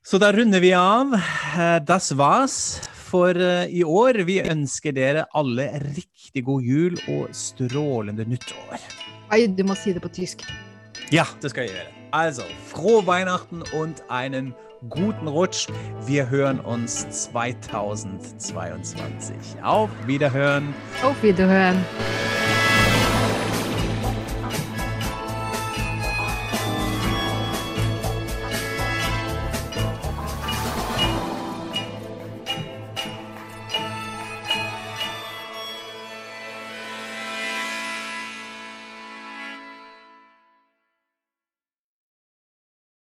Så 0.00 0.16
da 0.16 0.30
runder 0.32 0.64
vi 0.64 0.72
av. 0.72 1.12
Eh, 1.12 1.76
das 1.84 2.08
war's 2.16 2.80
for 2.88 3.36
eh, 3.36 3.68
i 3.68 3.84
år. 3.84 4.22
Vi 4.24 4.40
ønsker 4.40 4.96
dere 4.96 5.26
alle 5.36 5.68
riktig 5.90 6.46
god 6.48 6.64
jul 6.64 6.96
og 7.12 7.36
strålende 7.36 8.24
nyttår. 8.24 8.80
Oi, 9.28 9.44
du 9.44 9.60
må 9.68 9.76
si 9.76 9.92
det 9.92 10.00
på 10.00 10.08
tysk. 10.08 10.48
Ja, 11.12 11.28
det 11.42 11.52
skal 11.52 11.68
jeg 11.68 11.76
gjøre. 11.76 11.88
Altså, 12.16 12.48
frohe 12.72 13.04
Weihnachten 13.06 13.62
und 13.76 14.00
einen 14.08 14.54
guten 14.88 15.28
Rutsch. 15.28 15.66
Wir 16.06 16.30
hören 16.30 16.58
uns 16.60 17.06
2022. 17.10 19.62
Auf 19.62 19.90
Wiederhören. 20.06 20.72
Auf 21.02 21.22
Wiederhören. 21.22 21.84